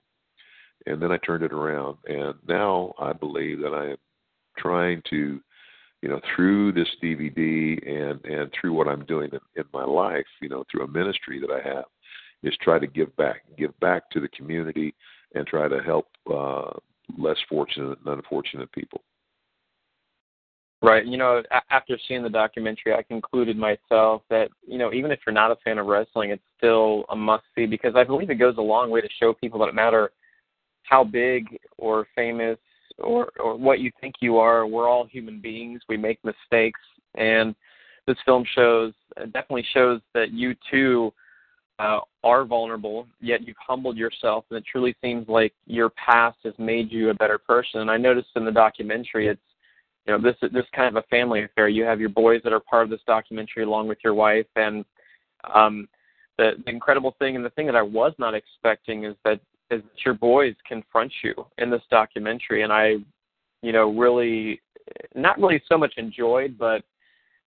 and 0.87 1.01
then 1.01 1.13
I 1.13 1.19
turned 1.19 1.45
it 1.45 1.53
around. 1.53 1.99
And 2.07 2.33
now 2.49 2.95
I 2.99 3.13
believe 3.13 3.61
that 3.61 3.75
I 3.75 3.91
am 3.91 3.97
trying 4.57 5.03
to, 5.11 5.39
you 6.01 6.09
know, 6.09 6.21
through 6.35 6.73
this 6.73 6.89
DVD 7.05 7.87
and 7.87 8.25
and 8.25 8.51
through 8.59 8.73
what 8.73 8.89
I'm 8.89 9.05
doing 9.05 9.29
in, 9.35 9.41
in 9.55 9.65
my 9.75 9.85
life, 9.85 10.25
you 10.41 10.49
know, 10.49 10.65
through 10.71 10.85
a 10.85 10.89
ministry 10.89 11.43
that 11.43 11.51
I 11.51 11.61
have, 11.69 11.85
is 12.43 12.57
try 12.63 12.79
to 12.79 12.87
give 12.87 13.15
back, 13.17 13.43
give 13.59 13.79
back 13.81 14.09
to 14.13 14.21
the 14.21 14.29
community, 14.29 14.95
and 15.35 15.47
try 15.47 15.69
to 15.69 15.83
help 15.83 16.07
uh, 16.33 16.71
less 17.19 17.39
fortunate 17.51 17.99
and 18.03 18.15
unfortunate 18.15 18.73
people. 18.73 19.03
Right. 20.83 21.07
You 21.07 21.17
know, 21.17 21.43
after 21.71 21.99
seeing 22.07 22.23
the 22.23 22.29
documentary, 22.29 22.93
I 22.93 23.03
concluded 23.03 23.57
myself 23.57 24.23
that 24.29 24.51
you 24.67 24.77
know, 24.77 24.93
even 24.93 25.11
if 25.11 25.21
you're 25.27 25.33
not 25.33 25.51
a 25.51 25.57
fan 25.65 25.79
of 25.79 25.87
wrestling, 25.87 26.31
it's 26.31 26.43
still 26.59 27.05
a 27.09 27.17
must 27.17 27.45
see 27.55 27.65
because 27.67 27.95
I 27.97 28.05
believe 28.05 28.29
it 28.29 28.35
goes 28.35 28.57
a 28.59 28.63
long 28.63 28.91
way 28.91 29.01
to 29.01 29.09
show 29.19 29.33
people 29.33 29.59
that 29.61 29.67
no 29.67 29.73
matter 29.73 30.13
how 30.83 31.03
big 31.03 31.59
or 31.79 32.07
famous 32.15 32.59
or 32.99 33.33
or 33.41 33.57
what 33.57 33.81
you 33.81 33.91
think 34.01 34.17
you 34.21 34.37
are, 34.37 34.67
we're 34.67 34.89
all 34.89 35.07
human 35.07 35.41
beings. 35.41 35.81
We 35.89 35.97
make 35.97 36.19
mistakes, 36.25 36.81
and 37.15 37.55
this 38.07 38.19
film 38.27 38.45
shows 38.55 38.93
definitely 39.17 39.67
shows 39.73 40.03
that 40.13 40.31
you 40.31 40.55
too 40.71 41.13
uh, 41.79 42.01
are 42.23 42.45
vulnerable, 42.45 43.07
yet 43.21 43.47
you've 43.47 43.57
humbled 43.59 43.97
yourself, 43.97 44.45
and 44.51 44.59
it 44.59 44.65
truly 44.71 44.95
seems 45.03 45.29
like 45.29 45.53
your 45.67 45.91
past 45.91 46.39
has 46.45 46.55
made 46.59 46.91
you 46.91 47.11
a 47.11 47.15
better 47.15 47.39
person. 47.39 47.81
And 47.81 47.91
I 47.91 47.97
noticed 47.97 48.29
in 48.37 48.45
the 48.45 48.53
documentary, 48.53 49.29
it's 49.29 49.41
you 50.07 50.13
know 50.13 50.21
this 50.21 50.37
this 50.53 50.65
kind 50.75 50.97
of 50.97 51.03
a 51.03 51.07
family 51.09 51.45
affair. 51.45 51.69
You 51.69 51.85
have 51.85 52.01
your 52.01 52.09
boys 52.09 52.41
that 52.45 52.53
are 52.53 52.61
part 52.61 52.85
of 52.85 52.91
this 52.91 53.01
documentary 53.07 53.65
along 53.65 53.89
with 53.89 53.99
your 54.05 54.15
wife, 54.15 54.47
and 54.55 54.85
um, 55.53 55.89
the, 56.39 56.53
the 56.65 56.71
incredible 56.71 57.15
thing 57.19 57.37
and 57.37 57.45
the 57.45 57.51
thing 57.51 57.67
that 57.67 57.77
I 57.77 57.83
was 57.83 58.13
not 58.19 58.35
expecting 58.35 59.05
is 59.05 59.15
that 59.25 59.41
is 59.71 59.83
that 59.83 60.05
your 60.05 60.15
boys 60.15 60.55
confront 60.67 61.13
you 61.25 61.35
in 61.59 61.71
this 61.71 61.83
documentary, 61.91 62.63
and 62.63 62.73
I, 62.73 62.97
you 63.63 63.73
know, 63.73 63.93
really 63.93 64.61
not 65.15 65.39
really 65.39 65.63
so 65.69 65.77
much 65.77 65.95
enjoyed, 65.97 66.57
but 66.57 66.85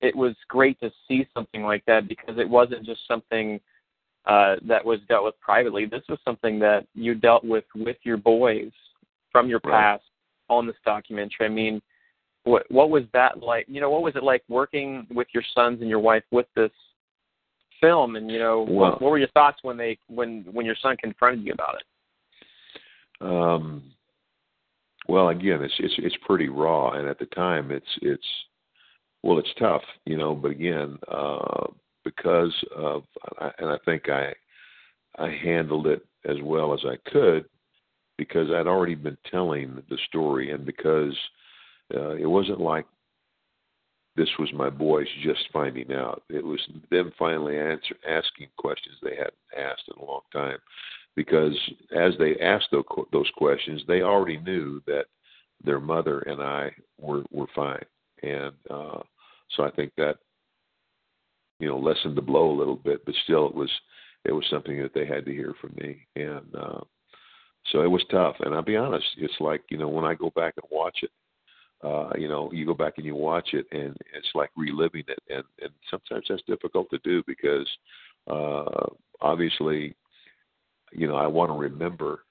it 0.02 0.16
was 0.16 0.36
great 0.48 0.80
to 0.82 0.92
see 1.08 1.28
something 1.34 1.64
like 1.64 1.86
that 1.86 2.08
because 2.08 2.38
it 2.38 2.50
wasn't 2.50 2.86
just 2.86 3.02
something 3.08 3.60
uh, 4.26 4.56
that 4.66 4.84
was 4.84 5.00
dealt 5.08 5.24
with 5.24 5.40
privately. 5.40 5.86
This 5.86 6.04
was 6.10 6.20
something 6.26 6.60
that 6.60 6.86
you 6.94 7.16
dealt 7.16 7.44
with 7.44 7.66
with 7.76 7.98
your 8.04 8.18
boys 8.18 8.72
from 9.32 9.48
your 9.48 9.60
past 9.62 10.04
right. 10.50 10.56
on 10.56 10.68
this 10.68 10.76
documentary. 10.84 11.46
I 11.46 11.50
mean, 11.50 11.82
what 12.44 12.70
what 12.70 12.90
was 12.90 13.04
that 13.14 13.42
like? 13.44 13.66
You 13.68 13.82
know, 13.82 13.90
what 13.90 14.02
was 14.02 14.16
it 14.16 14.24
like 14.24 14.44
working 14.48 15.06
with 15.12 15.28
your 15.34 15.44
sons 15.54 15.82
and 15.82 15.90
your 15.90 16.00
wife 16.00 16.24
with 16.32 16.48
this 16.56 16.72
film? 17.82 18.16
And 18.16 18.32
you 18.32 18.40
know, 18.40 18.66
well, 18.68 18.92
what, 18.92 19.02
what 19.02 19.12
were 19.12 19.18
your 19.18 19.30
thoughts 19.30 19.60
when 19.62 19.78
they 19.78 19.98
when 20.08 20.46
when 20.52 20.66
your 20.66 20.76
son 20.82 20.98
confronted 20.98 21.46
you 21.46 21.54
about 21.54 21.76
it? 21.76 21.84
Um, 23.22 23.84
well, 25.08 25.30
again, 25.30 25.62
it's 25.62 25.74
it's 25.80 25.96
it's 25.98 26.16
pretty 26.26 26.50
raw, 26.50 26.92
and 26.92 27.08
at 27.08 27.20
the 27.20 27.26
time, 27.28 27.72
it's 27.72 27.98
it's 28.02 28.28
well, 29.24 29.40
it's 29.40 29.54
tough, 29.60 29.84
you 30.06 30.18
know. 30.18 30.34
But 30.34 30.52
again, 30.52 30.98
uh, 31.12 31.68
because 32.04 32.54
of 32.76 33.04
and 33.60 33.70
I 33.70 33.78
think 33.86 34.10
I 34.10 34.34
I 35.18 35.30
handled 35.44 35.88
it 35.88 36.06
as 36.26 36.38
well 36.44 36.74
as 36.74 36.82
I 36.86 36.98
could 37.10 37.46
because 38.18 38.50
I'd 38.50 38.68
already 38.68 38.96
been 38.96 39.18
telling 39.32 39.82
the 39.90 39.98
story 40.08 40.52
and 40.52 40.66
because 40.66 41.16
uh, 41.96 42.16
it 42.16 42.26
wasn't 42.26 42.60
like 42.60 42.86
this 44.16 44.30
was 44.38 44.52
my 44.54 44.70
boys 44.70 45.08
just 45.24 45.48
finding 45.54 45.94
out. 45.94 46.24
It 46.30 46.44
was 46.44 46.60
them 46.92 47.12
finally 47.18 47.58
answer, 47.58 47.96
asking 48.08 48.50
questions 48.58 48.96
they 49.02 49.16
hadn't 49.16 49.34
asked 49.58 49.84
in 49.88 50.02
a 50.02 50.06
long 50.06 50.22
time 50.34 50.58
because 51.16 51.54
as 51.96 52.14
they 52.18 52.38
asked 52.38 52.68
those, 52.72 53.32
questions, 53.36 53.82
they 53.88 54.02
already 54.02 54.38
knew 54.38 54.82
that 54.88 55.06
their 55.64 55.80
mother 55.80 56.20
and 56.20 56.42
I 56.42 56.72
were 56.98 57.24
were 57.32 57.48
fine, 57.56 57.84
and 58.24 58.54
uh, 58.70 59.00
so 59.56 59.64
I 59.64 59.72
think 59.72 59.92
that 59.98 60.16
you 61.60 61.68
know 61.68 61.78
lessened 61.78 62.16
the 62.16 62.22
blow 62.22 62.52
a 62.52 62.58
little 62.58 62.78
bit, 62.78 63.06
but 63.06 63.16
still 63.24 63.48
it 63.48 63.56
was 63.56 63.70
it 64.26 64.32
was 64.32 64.46
something 64.50 64.82
that 64.82 64.94
they 64.94 65.06
had 65.06 65.26
to 65.26 65.34
hear 65.34 65.54
from 65.60 65.74
me, 65.76 66.08
and 66.16 66.56
uh, 66.56 66.80
so 67.72 67.82
it 67.82 67.92
was 67.92 68.04
tough. 68.10 68.36
And 68.40 68.56
I'll 68.56 68.62
be 68.62 68.78
honest, 68.78 69.08
it's 69.18 69.42
like 69.42 69.64
you 69.70 69.78
know 69.78 69.90
when 69.90 70.06
I 70.06 70.14
go 70.14 70.32
back 70.36 70.54
and 70.56 70.66
watch 70.72 71.00
it, 71.02 71.12
uh, 71.84 72.10
you 72.18 72.28
know, 72.28 72.52
you 72.52 72.66
go 72.66 72.74
back 72.74 72.94
and 72.98 73.06
you 73.06 73.16
watch 73.16 73.50
it, 73.54 73.66
and 73.72 73.96
it's 74.16 74.30
like 74.36 74.50
reliving 74.58 75.06
it, 75.08 75.20
and 75.30 75.44
and 75.62 75.72
sometimes 75.90 76.26
that's 76.28 76.42
difficult 76.48 76.90
to 76.90 77.00
do 77.04 77.24
because 77.26 77.68
uh, 78.30 78.88
obviously, 79.22 79.96
you 80.92 81.08
know, 81.08 81.16
I 81.16 81.28
want 81.28 81.52
to 81.52 81.58
remember 81.58 82.26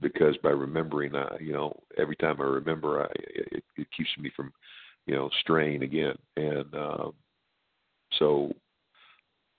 because 0.00 0.36
by 0.42 0.50
remembering, 0.50 1.14
uh, 1.14 1.36
you 1.40 1.52
know, 1.52 1.80
every 1.98 2.16
time 2.16 2.40
I 2.40 2.44
remember, 2.44 3.02
I, 3.02 3.06
it, 3.14 3.64
it 3.76 3.86
keeps 3.96 4.10
me 4.18 4.30
from, 4.34 4.52
you 5.06 5.14
know, 5.14 5.30
straying 5.40 5.82
again, 5.82 6.14
and 6.36 6.74
um, 6.74 7.14
so 8.18 8.52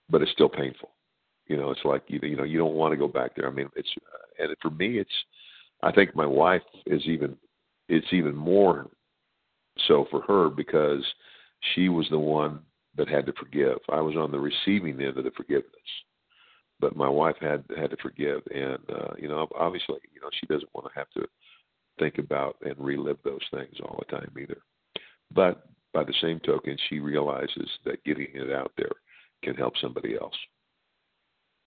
but 0.10 0.22
it's 0.22 0.32
still 0.32 0.50
painful. 0.50 0.92
You 1.48 1.58
know, 1.58 1.72
it's 1.72 1.86
like 1.86 2.04
you 2.08 2.20
you 2.24 2.36
know 2.36 2.44
you 2.44 2.58
don't 2.58 2.74
want 2.76 2.94
to 2.94 2.98
go 2.98 3.08
back 3.08 3.36
there. 3.36 3.48
I 3.48 3.52
mean, 3.52 3.70
it's 3.76 3.90
and 4.40 4.56
for 4.62 4.72
me, 4.72 4.98
it's 5.00 5.10
I 5.84 5.92
think 5.92 6.16
my 6.16 6.26
wife 6.26 6.62
is 6.86 7.02
even 7.06 7.36
it's 7.88 8.08
even 8.12 8.36
more 8.36 8.88
so 9.88 10.06
for 10.10 10.22
her 10.22 10.50
because 10.50 11.04
she 11.74 11.90
was 11.90 12.08
the 12.10 12.20
one 12.20 12.60
that 12.98 13.10
had 13.10 13.26
to 13.26 13.34
forgive. 13.34 13.78
I 13.92 14.02
was 14.02 14.16
on 14.16 14.32
the 14.32 14.40
receiving 14.40 15.02
end 15.02 15.18
of 15.18 15.24
the 15.24 15.32
forgiveness, 15.36 15.66
but 16.80 16.96
my 16.96 17.10
wife 17.10 17.36
had 17.40 17.64
had 17.78 17.90
to 17.90 17.98
forgive, 18.02 18.42
and 18.54 18.80
uh, 18.90 19.14
you 19.18 19.28
know, 19.28 19.48
obviously, 19.58 19.98
you 20.14 20.22
know, 20.22 20.30
she 20.40 20.48
doesn't 20.48 20.74
want 20.74 20.88
to 20.88 20.98
have 20.98 21.10
to 21.12 21.28
think 22.00 22.18
about 22.18 22.58
and 22.66 22.76
relive 22.78 23.18
those 23.24 23.42
things 23.52 23.76
all 23.84 24.00
the 24.00 24.18
time 24.18 24.32
either. 24.40 24.58
But 25.34 25.68
by 25.94 26.04
the 26.04 26.14
same 26.22 26.40
token, 26.42 26.78
she 26.90 27.00
realizes 27.00 27.70
that 27.86 28.04
getting 28.04 28.28
it 28.34 28.52
out 28.52 28.72
there 28.78 28.92
can 29.44 29.56
help 29.56 29.74
somebody 29.82 30.16
else. 30.16 30.36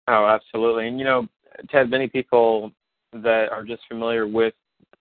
Oh, 0.06 0.26
absolutely. 0.26 0.88
And 0.88 0.98
you 0.98 1.04
know, 1.04 1.26
Ted, 1.70 1.90
many 1.90 2.08
people 2.08 2.72
that 3.12 3.48
are 3.50 3.64
just 3.64 3.82
familiar 3.88 4.26
with 4.26 4.54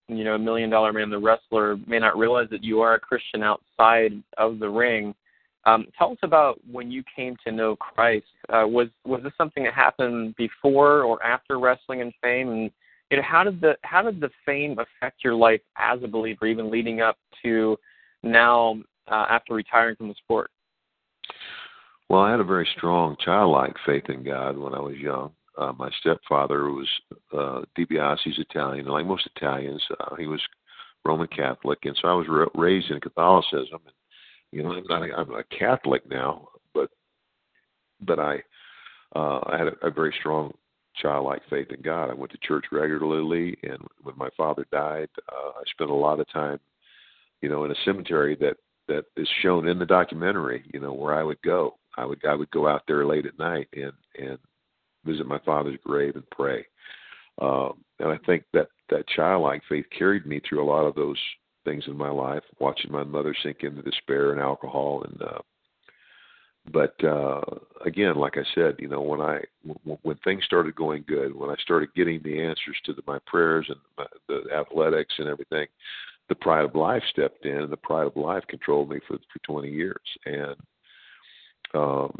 you 0.08 0.24
know 0.24 0.36
a 0.36 0.40
Million 0.40 0.70
Dollar 0.70 0.94
Man, 0.94 1.10
the 1.10 1.20
wrestler, 1.20 1.78
may 1.88 2.00
not 2.00 2.18
realize 2.18 2.48
that 2.52 2.64
you 2.64 2.82
are 2.82 2.96
a 2.96 3.00
Christian 3.00 3.44
outside 3.44 4.14
of 4.38 4.60
the 4.60 4.70
ring. 4.70 5.14
Um, 5.66 5.88
tell 5.98 6.12
us 6.12 6.18
about 6.24 6.60
when 6.72 6.90
you 6.90 7.04
came 7.14 7.36
to 7.46 7.52
know 7.52 7.76
Christ. 7.76 8.26
Uh, 8.50 8.66
was 8.68 8.88
was 9.06 9.22
this 9.24 9.34
something 9.38 9.64
that 9.64 9.74
happened 9.74 10.36
before 10.38 11.02
or 11.02 11.22
after 11.24 11.60
wrestling 11.60 12.02
and 12.02 12.14
fame? 12.22 12.50
And 12.50 12.72
you 13.12 13.18
know, 13.18 13.24
how 13.24 13.44
did 13.44 13.60
the 13.60 13.76
how 13.84 14.02
did 14.02 14.22
the 14.22 14.30
fame 14.46 14.78
affect 14.80 15.24
your 15.24 15.36
life 15.36 15.62
as 15.78 16.00
a 16.04 16.08
believer, 16.08 16.46
even 16.46 16.72
leading 16.72 17.02
up 17.02 17.18
to 17.44 17.78
now 18.24 18.78
uh, 19.10 19.26
after 19.30 19.54
retiring 19.54 19.96
from 19.98 20.08
the 20.08 20.16
sport? 20.16 20.52
Well, 22.10 22.22
I 22.22 22.32
had 22.32 22.40
a 22.40 22.46
very 22.46 22.68
strong 22.78 23.18
childlike 23.24 23.76
faith 23.86 24.06
in 24.08 24.24
God 24.24 24.58
when 24.58 24.74
I 24.74 24.80
was 24.80 24.96
young. 24.96 25.32
Uh, 25.58 25.74
my 25.78 25.90
stepfather 26.00 26.70
was 26.72 26.88
uh, 27.34 27.62
DiBiase's 27.78 28.40
Italian, 28.40 28.86
like 28.86 29.06
most 29.06 29.28
Italians. 29.36 29.84
Uh, 30.00 30.16
he 30.16 30.28
was 30.28 30.42
Roman 31.06 31.28
Catholic, 31.28 31.80
and 31.84 31.98
so 32.02 32.08
I 32.08 32.14
was 32.14 32.28
ra- 32.30 32.62
raised 32.62 32.92
in 32.92 33.00
Catholicism. 33.00 33.80
And 33.86 33.94
you 34.52 34.64
know, 34.64 34.72
I'm 34.72 34.84
not 34.88 35.04
a, 35.04 35.14
I'm 35.16 35.34
a 35.34 35.44
Catholic 35.58 36.10
now, 36.10 36.48
but 36.74 36.90
but 38.02 38.20
I 38.20 38.44
uh, 39.16 39.40
I 39.46 39.58
had 39.58 39.68
a, 39.68 39.88
a 39.88 39.92
very 39.92 40.14
strong 40.20 40.54
childlike 41.02 41.42
faith 41.50 41.68
in 41.72 41.82
God. 41.82 42.10
I 42.10 42.14
went 42.14 42.32
to 42.32 42.38
church 42.40 42.66
regularly, 42.72 43.58
and 43.64 43.80
when 44.04 44.18
my 44.18 44.30
father 44.36 44.66
died, 44.72 45.10
uh, 45.32 45.50
I 45.50 45.64
spent 45.72 45.90
a 45.90 45.96
lot 45.96 46.20
of 46.20 46.32
time, 46.32 46.60
you 47.42 47.50
know, 47.50 47.66
in 47.66 47.72
a 47.72 47.76
cemetery 47.86 48.36
that 48.42 48.58
that 48.88 49.06
is 49.16 49.28
shown 49.42 49.68
in 49.68 49.80
the 49.80 49.86
documentary. 49.86 50.64
You 50.74 50.80
know, 50.80 50.94
where 50.94 51.16
I 51.16 51.24
would 51.24 51.42
go 51.42 51.76
I 51.98 52.06
would 52.06 52.24
I 52.26 52.36
would 52.36 52.52
go 52.52 52.68
out 52.68 52.84
there 52.88 53.06
late 53.06 53.26
at 53.26 53.38
night 53.40 53.68
and 53.74 53.92
and 54.18 54.38
visit 55.08 55.28
my 55.28 55.40
father's 55.40 55.80
grave 55.84 56.16
and 56.16 56.30
pray. 56.30 56.66
Um, 57.42 57.84
and 58.00 58.10
I 58.10 58.18
think 58.26 58.44
that 58.54 58.68
that 58.90 59.08
childlike 59.16 59.62
faith 59.68 59.86
carried 59.98 60.26
me 60.26 60.40
through 60.40 60.64
a 60.64 60.70
lot 60.70 60.86
of 60.86 60.96
those 60.96 61.18
things 61.66 61.84
in 61.88 61.98
my 61.98 62.10
life, 62.10 62.44
watching 62.60 62.92
my 62.92 63.04
mother 63.04 63.36
sink 63.44 63.58
into 63.62 63.82
despair 63.82 64.32
and 64.32 64.40
alcohol 64.40 65.04
and 65.04 65.22
uh 65.22 65.40
but 66.72 66.96
uh 67.04 67.42
again 67.86 68.16
like 68.16 68.38
i 68.38 68.44
said 68.54 68.76
you 68.80 68.88
know 68.88 69.02
when 69.02 69.22
i 69.22 69.40
w- 69.66 69.98
when 70.02 70.18
things 70.24 70.44
started 70.44 70.76
going 70.76 71.04
good 71.08 71.34
when 71.34 71.50
i 71.50 71.56
started 71.62 71.90
getting 71.96 72.22
the 72.24 72.42
answers 72.42 72.78
to 72.84 72.94
the, 72.94 73.02
my 73.08 73.18
prayers 73.26 73.66
and 73.70 73.78
my, 73.98 74.06
the 74.28 74.44
athletics 74.54 75.14
and 75.18 75.28
everything 75.28 75.68
the 76.30 76.36
pride 76.36 76.66
of 76.66 76.76
life 76.76 77.04
stepped 77.10 77.46
in 77.46 77.58
and 77.58 77.72
the 77.72 77.78
pride 77.78 78.08
of 78.08 78.16
life 78.16 78.44
controlled 78.50 78.90
me 78.90 79.00
for 79.08 79.18
for 79.18 79.40
20 79.46 79.70
years 79.70 79.96
and 80.26 80.56
um, 81.74 82.14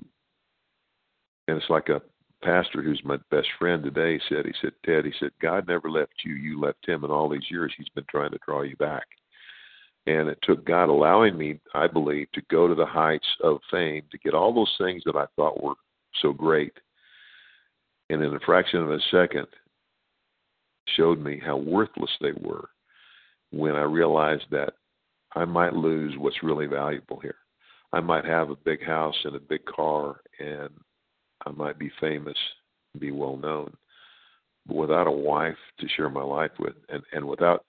and 1.48 1.58
it's 1.58 1.70
like 1.70 1.90
a 1.90 2.02
pastor 2.44 2.82
who's 2.82 3.02
my 3.04 3.18
best 3.32 3.48
friend 3.58 3.84
today 3.84 4.20
said, 4.30 4.46
he 4.46 4.54
said, 4.62 4.74
Ted, 4.86 5.06
he 5.06 5.14
said, 5.20 5.32
God 5.42 5.68
never 5.68 5.90
left 5.90 6.14
you. 6.24 6.36
You 6.36 6.60
left 6.60 6.88
him. 6.88 7.04
And 7.04 7.12
all 7.12 7.30
these 7.30 7.50
years, 7.50 7.74
he's 7.78 7.90
been 7.90 8.06
trying 8.10 8.32
to 8.32 8.40
draw 8.46 8.62
you 8.62 8.76
back. 8.78 9.06
And 10.06 10.30
it 10.30 10.40
took 10.44 10.66
God 10.66 10.90
allowing 10.90 11.38
me, 11.38 11.60
I 11.74 11.88
believe, 11.88 12.32
to 12.32 12.42
go 12.50 12.68
to 12.68 12.76
the 12.76 12.86
heights 12.86 13.28
of 13.44 13.60
fame, 13.70 14.04
to 14.12 14.18
get 14.20 14.34
all 14.34 14.54
those 14.54 14.74
things 14.78 15.04
that 15.06 15.16
I 15.16 15.26
thought 15.36 15.62
were 15.62 15.74
so 16.22 16.32
great. 16.32 16.74
and 18.10 18.24
in 18.24 18.34
a 18.34 18.40
fraction 18.42 18.82
of 18.82 18.92
a 18.92 19.00
second 19.12 19.48
showed 20.96 21.20
me 21.20 21.42
how 21.44 21.58
worthless 21.58 22.12
they 22.22 22.32
were 22.40 22.70
when 23.52 23.76
I 23.76 23.82
realized 23.82 24.46
that 24.52 24.74
I 25.36 25.46
might 25.46 25.74
lose 25.74 26.14
what's 26.18 26.44
really 26.44 26.68
valuable 26.68 27.20
here. 27.20 27.36
I 27.94 28.00
might 28.00 28.26
have 28.26 28.50
a 28.50 28.56
big 28.56 28.84
house 28.84 29.16
and 29.26 29.36
a 29.36 29.40
big 29.40 29.66
car 29.66 30.22
and 30.40 30.70
I 31.46 31.52
might 31.52 31.78
be 31.78 31.92
famous, 32.00 32.38
be 33.00 33.12
well 33.12 33.38
known. 33.38 33.76
But 34.66 34.76
without 34.76 35.08
a 35.08 35.12
wife 35.12 35.58
to 35.80 35.88
share 35.96 36.10
my 36.10 36.24
life 36.24 36.52
with 36.60 36.74
and, 36.90 37.04
and 37.14 37.26
without 37.26 37.64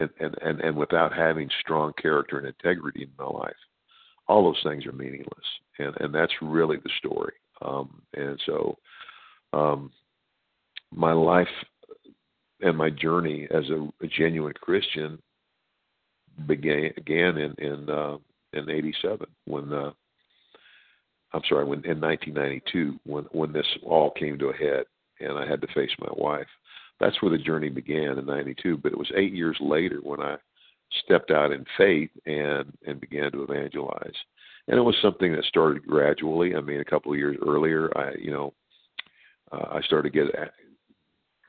and, 0.00 0.10
and, 0.20 0.60
and, 0.60 0.76
without 0.76 1.12
having 1.12 1.50
strong 1.60 1.92
character 2.00 2.38
and 2.38 2.46
integrity 2.46 3.02
in 3.02 3.10
my 3.18 3.26
life, 3.26 3.56
all 4.28 4.44
those 4.44 4.62
things 4.62 4.86
are 4.86 4.92
meaningless. 4.92 5.44
And 5.78 5.94
and 6.00 6.14
that's 6.14 6.32
really 6.40 6.76
the 6.76 6.90
story. 6.98 7.34
Um, 7.62 8.02
and 8.14 8.40
so 8.46 8.76
um, 9.52 9.90
my 10.94 11.12
life 11.12 11.48
and 12.60 12.76
my 12.76 12.90
journey 12.90 13.48
as 13.50 13.64
a, 13.70 13.88
a 14.04 14.06
genuine 14.06 14.54
Christian 14.60 15.18
began 16.46 16.92
began 16.94 17.36
in 17.38 17.54
in 17.58 17.90
uh, 17.90 18.18
in 18.52 18.70
'87 18.70 19.26
when 19.46 19.72
uh, 19.72 19.90
I'm 21.32 21.42
sorry 21.48 21.64
when 21.64 21.84
in 21.84 22.00
1992 22.00 22.98
when 23.04 23.24
when 23.32 23.52
this 23.52 23.66
all 23.82 24.10
came 24.12 24.38
to 24.38 24.48
a 24.48 24.56
head 24.56 24.84
and 25.20 25.38
I 25.38 25.46
had 25.46 25.60
to 25.60 25.66
face 25.74 25.90
my 25.98 26.10
wife. 26.12 26.46
That's 27.00 27.20
where 27.22 27.30
the 27.30 27.42
journey 27.42 27.68
began 27.68 28.18
in 28.18 28.26
'92. 28.26 28.78
But 28.78 28.92
it 28.92 28.98
was 28.98 29.10
eight 29.16 29.32
years 29.32 29.56
later 29.60 30.00
when 30.02 30.20
I 30.20 30.36
stepped 31.04 31.30
out 31.30 31.52
in 31.52 31.64
faith 31.76 32.10
and 32.26 32.72
and 32.86 33.00
began 33.00 33.30
to 33.32 33.42
evangelize. 33.42 34.16
And 34.68 34.78
it 34.78 34.82
was 34.82 34.96
something 35.00 35.32
that 35.32 35.44
started 35.44 35.86
gradually. 35.86 36.54
I 36.54 36.60
mean, 36.60 36.80
a 36.80 36.84
couple 36.84 37.12
of 37.12 37.18
years 37.18 37.36
earlier, 37.46 37.96
I 37.96 38.12
you 38.18 38.30
know 38.30 38.54
uh, 39.52 39.66
I 39.72 39.82
started 39.82 40.12
to 40.12 40.18
get 40.18 40.52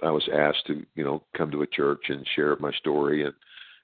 I 0.03 0.11
was 0.11 0.27
asked 0.33 0.67
to 0.67 0.85
you 0.95 1.03
know 1.03 1.23
come 1.35 1.51
to 1.51 1.61
a 1.61 1.67
church 1.67 2.03
and 2.09 2.25
share 2.35 2.55
my 2.57 2.71
story, 2.73 3.23
and 3.23 3.33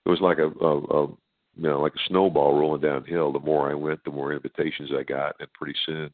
it 0.06 0.10
was 0.10 0.22
like 0.22 0.38
a, 0.38 0.48
a, 0.48 1.04
a 1.04 1.08
you 1.56 1.64
know 1.64 1.82
like 1.82 1.96
a 1.96 2.08
snowball 2.08 2.60
rolling 2.60 2.82
downhill. 2.82 3.32
The 3.32 3.40
more 3.40 3.70
I 3.70 3.74
went, 3.74 4.04
the 4.04 4.12
more 4.12 4.34
invitations 4.34 4.92
I 4.98 5.04
got, 5.04 5.36
and 5.40 5.52
pretty 5.54 5.78
soon, 5.86 6.12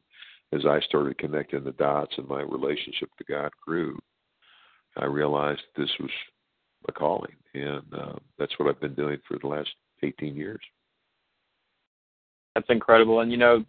as 0.54 0.65
I 0.65 0.80
started 0.82 1.17
connecting 1.17 1.63
the 1.63 1.71
dots 1.71 2.13
and 2.17 2.27
my 2.27 2.41
relationship 2.41 3.10
to 3.17 3.23
God 3.23 3.51
grew, 3.65 3.97
I 4.97 5.06
realized 5.06 5.62
this 5.75 5.89
was 5.99 6.12
a 6.88 6.91
calling, 6.91 7.36
and 7.54 7.84
uh, 7.93 8.15
that's 8.38 8.58
what 8.58 8.69
I've 8.69 8.82
been 8.82 8.95
doing 8.95 9.17
for 9.27 9.38
the 9.39 9.47
last 9.47 9.69
18 10.04 10.36
years. 10.36 10.62
That's 12.56 12.67
incredible, 12.69 13.21
and 13.21 13.32
you 13.32 13.38
know, 13.38 13.63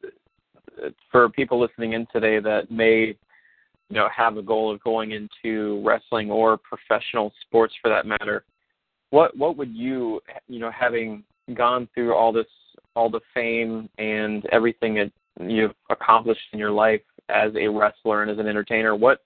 for 1.11 1.28
people 1.28 1.61
listening 1.61 1.92
in 1.92 2.06
today 2.12 2.40
that 2.40 2.70
may 2.70 3.16
you 3.88 3.96
know 3.98 4.08
have 4.14 4.37
a 4.37 4.42
goal 4.42 4.72
of 4.72 4.82
going 4.82 5.12
into 5.12 5.82
wrestling 5.85 6.30
or 6.30 6.58
professional 6.58 7.32
sports 7.46 7.74
for 7.80 7.88
that 7.88 8.06
matter 8.06 8.44
what 9.11 9.37
what 9.37 9.56
would 9.56 9.74
you 9.74 10.20
you 10.48 10.58
know 10.58 10.70
having 10.70 11.22
gone 11.54 11.88
through 11.94 12.14
all 12.14 12.32
this 12.32 12.46
all 12.94 13.08
the 13.08 13.20
fame 13.32 13.88
and 13.98 14.44
everything 14.52 14.94
that 14.94 15.10
you've 15.40 15.74
accomplished 15.90 16.40
in 16.52 16.58
your 16.58 16.70
life 16.70 17.00
as 17.28 17.52
a 17.56 17.68
wrestler 17.68 18.22
and 18.22 18.30
as 18.30 18.38
an 18.38 18.46
entertainer 18.46 18.94
what 18.94 19.20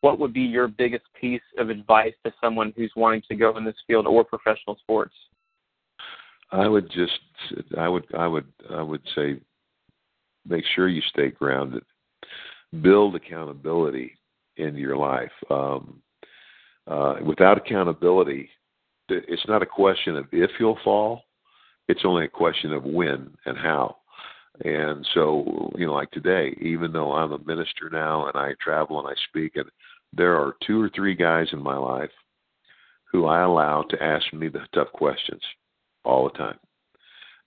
what 0.00 0.18
would 0.18 0.32
be 0.32 0.40
your 0.40 0.68
biggest 0.68 1.04
piece 1.20 1.42
of 1.58 1.68
advice 1.68 2.14
to 2.24 2.32
someone 2.42 2.72
who's 2.76 2.92
wanting 2.96 3.22
to 3.28 3.34
go 3.34 3.56
in 3.56 3.64
this 3.64 3.76
field 3.86 4.06
or 4.06 4.24
professional 4.24 4.76
sports 4.76 5.14
i 6.52 6.68
would 6.68 6.90
just 6.90 7.20
i 7.78 7.88
would 7.88 8.06
i 8.16 8.26
would 8.26 8.46
i 8.70 8.82
would 8.82 9.02
say 9.14 9.40
make 10.46 10.64
sure 10.74 10.88
you 10.88 11.02
stay 11.10 11.28
grounded 11.28 11.82
build 12.82 13.16
accountability 13.16 14.16
in 14.56 14.76
your 14.76 14.96
life. 14.96 15.32
Um, 15.50 16.02
uh, 16.86 17.16
without 17.24 17.58
accountability, 17.58 18.48
it's 19.08 19.46
not 19.48 19.62
a 19.62 19.66
question 19.66 20.16
of 20.16 20.26
if 20.32 20.50
you'll 20.58 20.78
fall; 20.84 21.22
it's 21.90 22.04
only 22.04 22.24
a 22.24 22.28
question 22.28 22.72
of 22.72 22.84
when 22.84 23.30
and 23.46 23.58
how. 23.58 23.96
And 24.64 25.06
so, 25.14 25.72
you 25.76 25.86
know, 25.86 25.94
like 25.94 26.10
today, 26.12 26.56
even 26.60 26.92
though 26.92 27.12
I'm 27.12 27.32
a 27.32 27.44
minister 27.44 27.88
now 27.90 28.26
and 28.28 28.36
I 28.36 28.52
travel 28.60 29.00
and 29.00 29.08
I 29.08 29.14
speak, 29.28 29.56
and 29.56 29.68
there 30.12 30.36
are 30.36 30.54
two 30.64 30.80
or 30.80 30.90
three 30.94 31.14
guys 31.14 31.48
in 31.52 31.62
my 31.62 31.76
life 31.76 32.10
who 33.10 33.26
I 33.26 33.40
allow 33.42 33.82
to 33.82 34.02
ask 34.02 34.32
me 34.32 34.48
the 34.48 34.60
tough 34.72 34.92
questions 34.92 35.42
all 36.04 36.24
the 36.24 36.38
time. 36.38 36.58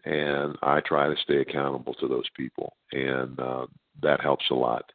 And 0.06 0.58
I 0.62 0.82
try 0.82 1.08
to 1.08 1.16
stay 1.24 1.38
accountable 1.38 1.94
to 1.96 2.08
those 2.10 2.28
people, 2.36 2.76
and 2.92 3.40
uh, 3.40 3.68
that 4.02 4.20
helps 4.20 4.44
a 4.52 4.56
lot. 4.56 4.92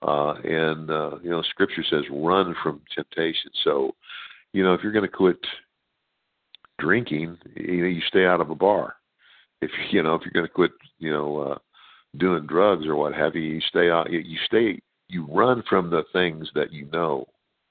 Uh, 0.00 0.32
and 0.44 0.90
uh, 0.90 1.18
you 1.22 1.28
know, 1.28 1.42
Scripture 1.42 1.84
says, 1.90 2.04
"Run 2.10 2.54
from 2.62 2.80
temptation." 2.94 3.50
So, 3.64 3.94
you 4.54 4.62
know, 4.62 4.72
if 4.72 4.82
you're 4.82 4.92
going 4.92 5.04
to 5.04 5.14
quit 5.14 5.36
drinking, 6.78 7.38
you 7.54 7.82
know, 7.82 7.88
you 7.88 8.02
stay 8.08 8.26
out 8.26 8.40
of 8.40 8.50
a 8.50 8.54
bar. 8.54 8.96
If 9.60 9.70
you 9.90 10.02
know, 10.02 10.14
if 10.14 10.22
you're 10.22 10.32
going 10.32 10.46
to 10.46 10.52
quit, 10.52 10.72
you 10.98 11.12
know, 11.12 11.38
uh, 11.38 11.58
doing 12.18 12.46
drugs 12.46 12.86
or 12.86 12.96
what 12.96 13.14
have 13.14 13.34
you, 13.34 13.42
you 13.42 13.60
stay 13.68 13.90
out. 13.90 14.10
You 14.10 14.38
stay. 14.46 14.80
You 15.08 15.26
run 15.30 15.62
from 15.68 15.90
the 15.90 16.02
things 16.12 16.48
that 16.54 16.72
you 16.72 16.88
know 16.92 17.26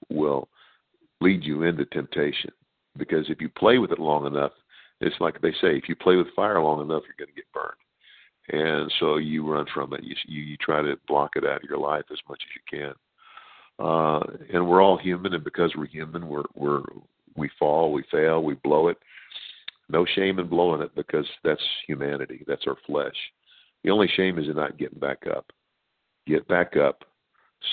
will 0.09 0.47
lead 1.19 1.43
you 1.43 1.63
into 1.63 1.85
temptation. 1.85 2.51
Because 2.97 3.29
if 3.29 3.41
you 3.41 3.49
play 3.49 3.77
with 3.77 3.91
it 3.91 3.99
long 3.99 4.25
enough, 4.25 4.53
it's 5.01 5.19
like 5.19 5.41
they 5.41 5.51
say: 5.51 5.75
if 5.75 5.89
you 5.89 5.95
play 5.95 6.15
with 6.15 6.33
fire 6.35 6.61
long 6.61 6.79
enough, 6.81 7.03
you're 7.05 7.25
going 7.25 7.33
to 7.33 7.35
get 7.35 7.51
burned 7.53 7.75
and 8.49 8.91
so 8.99 9.17
you 9.17 9.49
run 9.49 9.65
from 9.73 9.93
it. 9.93 10.03
You, 10.03 10.15
you 10.27 10.41
you 10.41 10.57
try 10.57 10.81
to 10.81 10.95
block 11.07 11.31
it 11.35 11.45
out 11.45 11.63
of 11.63 11.69
your 11.69 11.79
life 11.79 12.05
as 12.11 12.19
much 12.29 12.41
as 12.43 12.55
you 12.55 12.79
can. 12.79 12.93
Uh, 13.77 14.19
and 14.53 14.67
we're 14.67 14.81
all 14.81 14.97
human, 14.97 15.33
and 15.33 15.43
because 15.43 15.73
we're 15.75 15.87
human, 15.87 16.27
we're 16.27 16.43
we're 16.53 16.83
we 17.35 17.49
fall, 17.59 17.91
we 17.91 18.03
fail, 18.11 18.43
we 18.43 18.55
blow 18.55 18.87
it. 18.87 18.97
No 19.89 20.05
shame 20.15 20.39
in 20.39 20.47
blowing 20.47 20.81
it 20.81 20.95
because 20.95 21.27
that's 21.43 21.61
humanity. 21.87 22.43
That's 22.47 22.65
our 22.67 22.77
flesh. 22.87 23.15
The 23.83 23.91
only 23.91 24.07
shame 24.15 24.39
is 24.39 24.47
in 24.47 24.55
not 24.55 24.77
getting 24.77 24.99
back 24.99 25.25
up. 25.27 25.51
Get 26.25 26.47
back 26.47 26.75
up, 26.75 27.03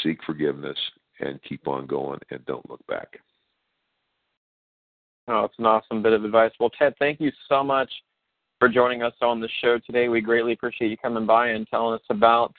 seek 0.03 0.19
forgiveness, 0.25 0.77
and 1.21 1.43
keep 1.43 1.67
on 1.67 1.87
going, 1.87 2.21
and 2.31 2.45
don't 2.45 2.69
look 2.69 2.87
back. 2.87 3.19
Oh, 5.29 5.45
it's 5.45 5.59
an 5.59 5.67
awesome 5.67 6.03
bit 6.03 6.13
of 6.13 6.25
advice. 6.25 6.51
Well, 6.61 6.71
Ted, 6.71 6.95
thank 6.99 7.21
you 7.21 7.31
so 7.49 7.63
much 7.63 7.91
for 8.59 8.69
joining 8.69 9.03
us 9.03 9.15
on 9.23 9.41
the 9.41 9.49
show 9.61 9.79
today. 9.87 10.09
We 10.09 10.21
greatly 10.21 10.53
appreciate 10.53 10.91
you 10.91 10.97
coming 10.97 11.27
by 11.27 11.49
and 11.49 11.67
telling 11.69 11.95
us 11.95 12.05
about 12.11 12.53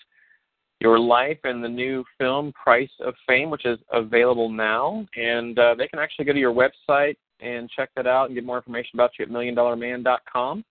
your 0.83 0.99
life 0.99 1.39
and 1.45 1.63
the 1.63 1.69
new 1.69 2.03
film 2.19 2.51
Price 2.51 2.91
of 2.99 3.15
Fame, 3.25 3.49
which 3.49 3.65
is 3.65 3.79
available 3.91 4.49
now. 4.49 5.07
And 5.15 5.57
uh, 5.57 5.75
they 5.75 5.87
can 5.87 5.97
actually 5.97 6.25
go 6.25 6.33
to 6.33 6.39
your 6.39 6.53
website 6.53 7.15
and 7.39 7.69
check 7.69 7.89
that 7.95 8.05
out 8.05 8.25
and 8.25 8.35
get 8.35 8.45
more 8.45 8.57
information 8.57 8.91
about 8.95 9.11
you 9.17 9.25
at 9.25 9.31
milliondollarman.com. 9.31 10.65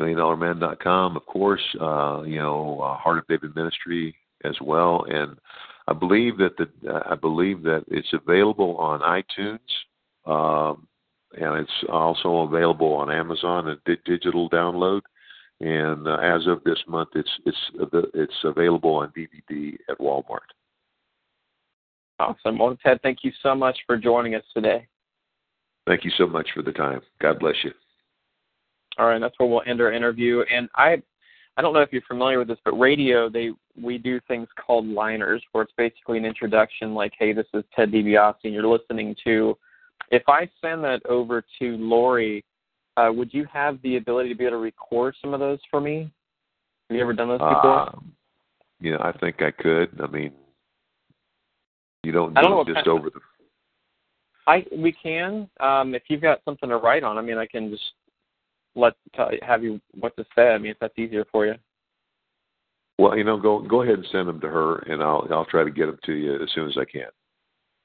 Milliondollarman.com, 0.00 1.16
of 1.16 1.26
course. 1.26 1.60
Uh, 1.78 2.22
you 2.22 2.38
know, 2.38 2.80
uh, 2.80 2.96
Heart 2.96 3.18
of 3.18 3.26
David 3.28 3.54
Ministry 3.54 4.16
as 4.44 4.56
well, 4.60 5.04
and 5.08 5.36
I 5.86 5.92
believe 5.92 6.38
that 6.38 6.56
the 6.56 6.68
I 7.08 7.14
believe 7.14 7.62
that 7.64 7.84
it's 7.88 8.12
available 8.12 8.76
on 8.78 9.00
iTunes. 9.00 9.58
Um, 10.24 10.88
and 11.34 11.60
it's 11.60 11.90
also 11.90 12.38
available 12.38 12.92
on 12.94 13.10
Amazon 13.10 13.68
and 13.68 13.80
di- 13.84 13.96
digital 14.04 14.50
download. 14.50 15.00
And 15.62 16.08
uh, 16.08 16.16
as 16.16 16.48
of 16.48 16.62
this 16.64 16.78
month, 16.88 17.10
it's 17.14 17.30
it's 17.46 17.56
it's 18.14 18.34
available 18.42 18.94
on 18.94 19.12
DVD 19.16 19.76
at 19.88 19.98
Walmart. 19.98 20.50
Awesome. 22.18 22.58
Well, 22.58 22.76
Ted, 22.84 22.98
thank 23.02 23.18
you 23.22 23.30
so 23.44 23.54
much 23.54 23.78
for 23.86 23.96
joining 23.96 24.34
us 24.34 24.42
today. 24.52 24.88
Thank 25.86 26.04
you 26.04 26.10
so 26.18 26.26
much 26.26 26.48
for 26.52 26.62
the 26.62 26.72
time. 26.72 27.00
God 27.20 27.38
bless 27.38 27.54
you. 27.62 27.70
All 28.98 29.06
right, 29.06 29.20
that's 29.20 29.38
where 29.38 29.48
we'll 29.48 29.62
end 29.64 29.80
our 29.80 29.92
interview. 29.92 30.42
And 30.52 30.68
I, 30.74 31.00
I 31.56 31.62
don't 31.62 31.72
know 31.72 31.80
if 31.80 31.92
you're 31.92 32.02
familiar 32.02 32.40
with 32.40 32.48
this, 32.48 32.58
but 32.64 32.72
radio 32.72 33.28
they 33.28 33.50
we 33.80 33.98
do 33.98 34.20
things 34.26 34.48
called 34.66 34.86
liners, 34.86 35.42
where 35.52 35.62
it's 35.62 35.72
basically 35.78 36.18
an 36.18 36.24
introduction, 36.24 36.92
like, 36.92 37.12
"Hey, 37.16 37.32
this 37.32 37.46
is 37.54 37.62
Ted 37.74 37.92
DiBiase, 37.92 38.34
and 38.42 38.52
you're 38.52 38.66
listening 38.66 39.14
to." 39.22 39.56
If 40.10 40.24
I 40.28 40.50
send 40.60 40.82
that 40.84 41.06
over 41.06 41.44
to 41.60 41.76
Lori, 41.76 42.44
uh, 42.96 43.10
would 43.12 43.32
you 43.32 43.46
have 43.52 43.80
the 43.82 43.96
ability 43.96 44.28
to 44.28 44.34
be 44.34 44.44
able 44.44 44.56
to 44.56 44.58
record 44.58 45.14
some 45.20 45.34
of 45.34 45.40
those 45.40 45.58
for 45.70 45.80
me? 45.80 46.10
Have 46.88 46.96
you 46.96 47.02
ever 47.02 47.12
done 47.12 47.28
those 47.28 47.38
before? 47.38 47.80
Um, 47.80 48.12
yeah, 48.80 48.96
I 49.00 49.12
think 49.18 49.40
I 49.40 49.50
could. 49.50 50.00
I 50.02 50.06
mean, 50.08 50.32
you 52.02 52.12
don't 52.12 52.34
do 52.34 52.38
I 52.38 52.42
don't 52.42 52.66
just 52.66 52.86
over 52.86 53.10
the. 53.10 53.20
I 54.46 54.66
we 54.76 54.92
can. 54.92 55.48
Um, 55.60 55.94
if 55.94 56.02
you've 56.08 56.20
got 56.20 56.40
something 56.44 56.68
to 56.68 56.76
write 56.76 57.04
on, 57.04 57.16
I 57.16 57.22
mean, 57.22 57.38
I 57.38 57.46
can 57.46 57.70
just 57.70 57.92
let 58.74 58.94
tell, 59.14 59.30
have 59.42 59.62
you 59.62 59.80
what 59.98 60.16
to 60.16 60.24
say. 60.36 60.48
I 60.48 60.58
mean, 60.58 60.72
if 60.72 60.78
that's 60.80 60.98
easier 60.98 61.24
for 61.30 61.46
you. 61.46 61.54
Well, 62.98 63.16
you 63.16 63.24
know, 63.24 63.38
go 63.38 63.60
go 63.60 63.82
ahead 63.82 63.94
and 63.94 64.06
send 64.12 64.28
them 64.28 64.40
to 64.40 64.48
her, 64.48 64.78
and 64.80 65.02
I'll 65.02 65.26
I'll 65.30 65.46
try 65.46 65.64
to 65.64 65.70
get 65.70 65.86
them 65.86 65.98
to 66.04 66.12
you 66.12 66.42
as 66.42 66.50
soon 66.54 66.68
as 66.68 66.76
I 66.76 66.84
can. 66.84 67.08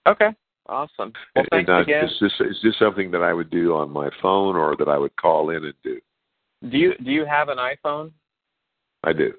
Okay. 0.08 0.30
Awesome. 0.70 1.14
Well, 1.36 1.46
thanks 1.50 1.70
and, 1.70 1.78
uh, 1.78 1.82
again. 1.82 2.06
Is 2.06 2.12
this, 2.20 2.32
is 2.40 2.58
this 2.64 2.74
something 2.80 3.12
that 3.12 3.22
I 3.22 3.34
would 3.34 3.50
do 3.50 3.76
on 3.76 3.90
my 3.90 4.10
phone 4.22 4.56
or 4.56 4.76
that 4.78 4.90
I 4.90 4.98
would 4.98 5.16
call 5.16 5.52
in 5.52 5.64
and 5.64 5.74
do? 5.84 6.00
Do 6.70 6.78
you 6.78 6.94
do 7.04 7.12
you 7.12 7.26
have 7.26 7.50
an 7.50 7.58
iPhone? 7.58 8.12
I 9.04 9.14
do. 9.14 9.34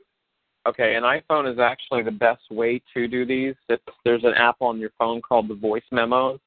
Okay, 0.66 0.96
an 0.96 1.02
iPhone 1.02 1.50
is 1.50 1.58
actually 1.58 2.02
the 2.02 2.10
best 2.10 2.42
way 2.50 2.80
to 2.94 3.08
do 3.08 3.24
these. 3.24 3.54
It's, 3.68 3.82
there's 4.04 4.24
an 4.24 4.34
app 4.34 4.56
on 4.60 4.78
your 4.78 4.90
phone 4.98 5.20
called 5.22 5.48
the 5.48 5.54
Voice 5.54 5.82
Memos, 5.90 6.38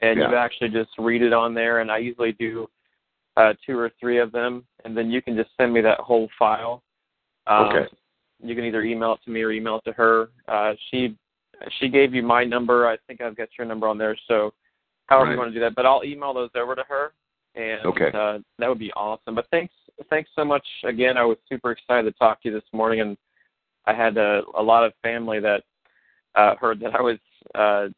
and 0.00 0.18
Yeah. 0.18 0.30
you 0.30 0.36
actually 0.36 0.68
just 0.68 0.90
read 0.98 1.22
it 1.22 1.32
on 1.32 1.54
there. 1.54 1.80
And 1.80 1.90
I 1.90 1.98
usually 1.98 2.32
do 2.32 2.68
uh, 3.36 3.54
two 3.64 3.78
or 3.78 3.90
three 3.98 4.18
of 4.18 4.32
them, 4.32 4.66
and 4.84 4.96
then 4.96 5.10
you 5.10 5.22
can 5.22 5.36
just 5.36 5.50
send 5.56 5.72
me 5.72 5.80
that 5.80 6.00
whole 6.00 6.28
file. 6.38 6.82
Um, 7.46 7.66
Okay. 7.66 7.86
You 8.40 8.54
can 8.54 8.64
either 8.64 8.82
email 8.82 9.14
it 9.14 9.20
to 9.24 9.30
me 9.30 9.42
or 9.42 9.50
email 9.50 9.76
it 9.76 9.84
to 9.86 9.92
her. 9.92 10.28
Uh, 10.46 10.74
she 10.90 11.16
she 11.78 11.88
gave 11.88 12.14
you 12.14 12.22
my 12.22 12.44
number. 12.44 12.86
I 12.86 12.96
think 13.06 13.20
I've 13.20 13.36
got 13.36 13.48
your 13.58 13.66
number 13.66 13.88
on 13.88 13.98
there. 13.98 14.16
So 14.28 14.52
however 15.06 15.26
Right. 15.26 15.32
you 15.32 15.38
want 15.38 15.50
to 15.50 15.54
do 15.54 15.60
that, 15.60 15.74
but 15.74 15.86
I'll 15.86 16.04
email 16.04 16.32
those 16.34 16.50
over 16.54 16.74
to 16.74 16.84
her, 16.84 17.12
and 17.54 17.84
Okay. 17.86 18.10
uh, 18.12 18.38
that 18.58 18.68
would 18.68 18.78
be 18.78 18.92
awesome. 18.92 19.34
But 19.34 19.46
thanks 19.50 19.74
thanks 20.10 20.30
so 20.36 20.44
much 20.44 20.66
again. 20.84 21.16
I 21.16 21.24
was 21.24 21.38
super 21.48 21.72
excited 21.72 22.04
to 22.12 22.18
talk 22.18 22.40
to 22.42 22.48
you 22.48 22.54
this 22.54 22.72
morning, 22.72 23.00
and 23.00 23.16
I 23.86 23.92
had 23.92 24.16
a, 24.16 24.42
a 24.54 24.62
lot 24.62 24.84
of 24.84 24.92
family 25.02 25.40
that 25.40 25.64
uh, 26.34 26.54
heard 26.56 26.78
that 26.80 26.94
I 26.94 27.00
was 27.00 27.18
uh, 27.54 27.88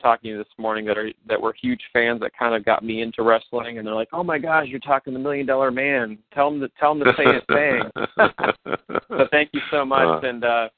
talking 0.00 0.28
to 0.28 0.32
you 0.32 0.38
this 0.38 0.52
morning 0.58 0.84
that 0.84 0.96
are 0.98 1.10
that 1.26 1.40
were 1.40 1.52
huge 1.60 1.80
fans 1.92 2.20
that 2.20 2.32
kind 2.38 2.54
of 2.54 2.64
got 2.64 2.84
me 2.84 3.02
into 3.02 3.22
wrestling, 3.22 3.78
and 3.78 3.86
they're 3.86 3.94
like, 3.94 4.10
"Oh 4.12 4.22
my 4.22 4.38
gosh, 4.38 4.66
you're 4.68 4.80
talking 4.80 5.12
to 5.12 5.18
the 5.18 5.22
Million 5.22 5.46
Dollar 5.46 5.70
Man. 5.70 6.18
Tell 6.32 6.48
him 6.48 6.60
to 6.60 6.68
tell 6.78 6.92
him 6.92 7.00
to 7.00 7.14
say 7.16 7.24
his 7.32 7.42
thing." 7.48 7.90
so 9.08 9.26
thank 9.30 9.50
you 9.52 9.60
so 9.70 9.84
much, 9.84 10.22
Uh, 10.22 10.26
and 10.28 10.44
uh, 10.44 10.68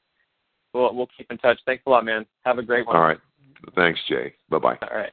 we'll 0.74 0.94
we'll 0.94 1.08
keep 1.16 1.30
in 1.30 1.38
touch. 1.38 1.58
Thanks 1.66 1.82
a 1.87 1.90
lot, 1.90 2.04
man. 2.04 2.26
Have 2.44 2.58
a 2.58 2.62
great 2.62 2.87
one. 2.87 2.96
All 2.96 3.02
right. 3.02 3.18
Thanks, 3.74 4.00
Jay. 4.08 4.35
Bye 4.50 4.58
bye. 4.58 4.78
All 4.82 4.96
right. 4.96 5.12